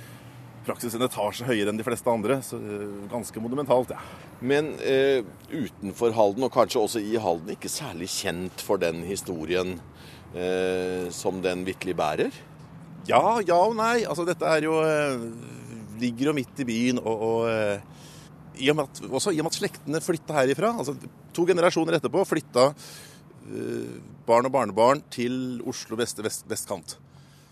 praksis 0.69 0.95
en 0.95 1.07
etasje 1.09 1.49
høyere 1.49 1.73
enn 1.73 1.81
de 1.81 1.87
fleste 1.87 2.13
andre. 2.13 2.39
Så 2.45 2.61
uh, 2.61 3.07
ganske 3.11 3.43
monumentalt, 3.43 3.95
ja. 3.97 4.03
Men 4.39 4.75
eh, 4.87 5.25
utenfor 5.51 6.15
Halden, 6.15 6.47
og 6.47 6.55
kanskje 6.55 6.83
også 6.85 7.03
i 7.03 7.17
Halden, 7.19 7.57
ikke 7.57 7.73
særlig 7.73 8.11
kjent 8.13 8.63
for 8.63 8.79
den 8.79 9.03
historien 9.09 9.79
eh, 10.35 11.09
som 11.15 11.43
den 11.43 11.65
vitterlig 11.67 11.97
bærer? 11.99 12.39
Ja, 13.09 13.41
ja 13.43 13.59
og 13.59 13.77
nei. 13.79 14.05
Altså, 14.05 14.27
dette 14.29 14.47
er 14.47 14.69
jo 14.69 14.79
eh, 14.85 15.29
Ligger 15.99 16.31
jo 16.31 16.37
midt 16.37 16.61
i 16.63 16.67
byen, 16.69 17.01
og, 17.03 17.23
og 17.27 17.49
eh, 17.51 17.81
i 18.63 18.69
og 18.71 18.79
med 18.79 18.87
at, 18.87 19.01
også 19.09 19.33
i 19.35 19.41
og 19.41 19.47
med 19.47 19.53
at 19.53 19.59
slektene 19.59 20.01
flytta 20.03 20.37
herifra, 20.37 20.71
altså 20.79 20.95
to 21.35 21.43
generasjoner 21.49 21.97
etterpå, 21.99 22.23
flytta 22.27 22.69
eh, 22.71 23.97
barn 24.29 24.47
og 24.47 24.55
barnebarn 24.55 25.03
til 25.11 25.59
Oslo 25.67 25.99
vest, 25.99 26.23
vest, 26.23 26.47
vestkant. 26.51 26.95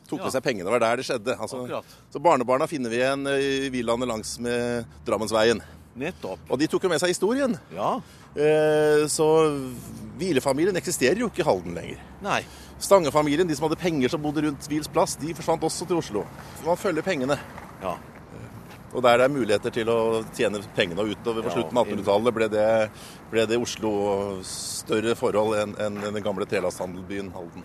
Tok 0.07 0.21
med 0.21 0.27
Ja. 0.29 0.35
seg 0.37 0.43
pengene. 0.45 0.65
Det 0.65 0.73
var 0.77 0.81
der 0.85 0.97
det 0.97 1.07
skjedde. 1.07 1.35
Altså, 1.41 1.83
så 2.13 2.21
barnebarna 2.23 2.67
finner 2.71 2.91
vi 2.91 2.97
igjen 3.01 3.27
eh, 3.27 3.67
i 3.67 3.71
villaene 3.75 4.07
langs 4.07 4.39
med 4.39 4.87
Drammensveien. 5.05 5.61
Nettopp. 5.97 6.39
Og 6.51 6.59
de 6.61 6.67
tok 6.69 6.83
jo 6.85 6.89
med 6.93 7.01
seg 7.01 7.09
historien. 7.15 7.59
Ja. 7.75 7.97
Eh, 8.37 9.07
så 9.09 9.27
hvilefamilien 10.19 10.77
eksisterer 10.77 11.19
jo 11.23 11.29
ikke 11.31 11.41
i 11.41 11.47
Halden 11.49 11.75
lenger. 11.75 12.03
Nei. 12.23 12.43
Stange-familien, 12.79 13.49
de 13.49 13.57
som 13.57 13.65
hadde 13.69 13.79
penger 13.81 14.13
som 14.13 14.21
bodde 14.23 14.43
rundt 14.45 14.67
Hvils 14.69 14.89
plass, 14.93 15.17
de 15.17 15.33
forsvant 15.35 15.63
også 15.65 15.87
til 15.89 15.97
Oslo. 15.97 16.27
Så 16.61 16.67
man 16.69 16.77
følger 16.77 17.03
pengene. 17.07 17.39
Ja. 17.83 17.97
Og 18.97 19.03
der 19.03 19.19
det 19.19 19.25
er 19.27 19.33
muligheter 19.33 19.73
til 19.75 19.89
å 19.93 19.97
tjene 20.37 20.61
pengene 20.77 21.03
utover 21.05 21.43
på 21.45 21.51
Ja, 21.51 21.55
slutten 21.57 21.77
av 21.81 21.87
1800-tallet, 21.89 22.35
ble, 22.35 22.49
det- 22.49 22.91
ble 23.33 23.47
det 23.47 23.59
Oslo 23.61 23.91
større 24.47 25.15
forhold 25.17 25.57
enn 25.59 25.75
enn 25.81 25.99
den 26.15 26.23
gamle 26.23 26.47
trelasthandelbyen 26.47 27.33
Halden. 27.35 27.65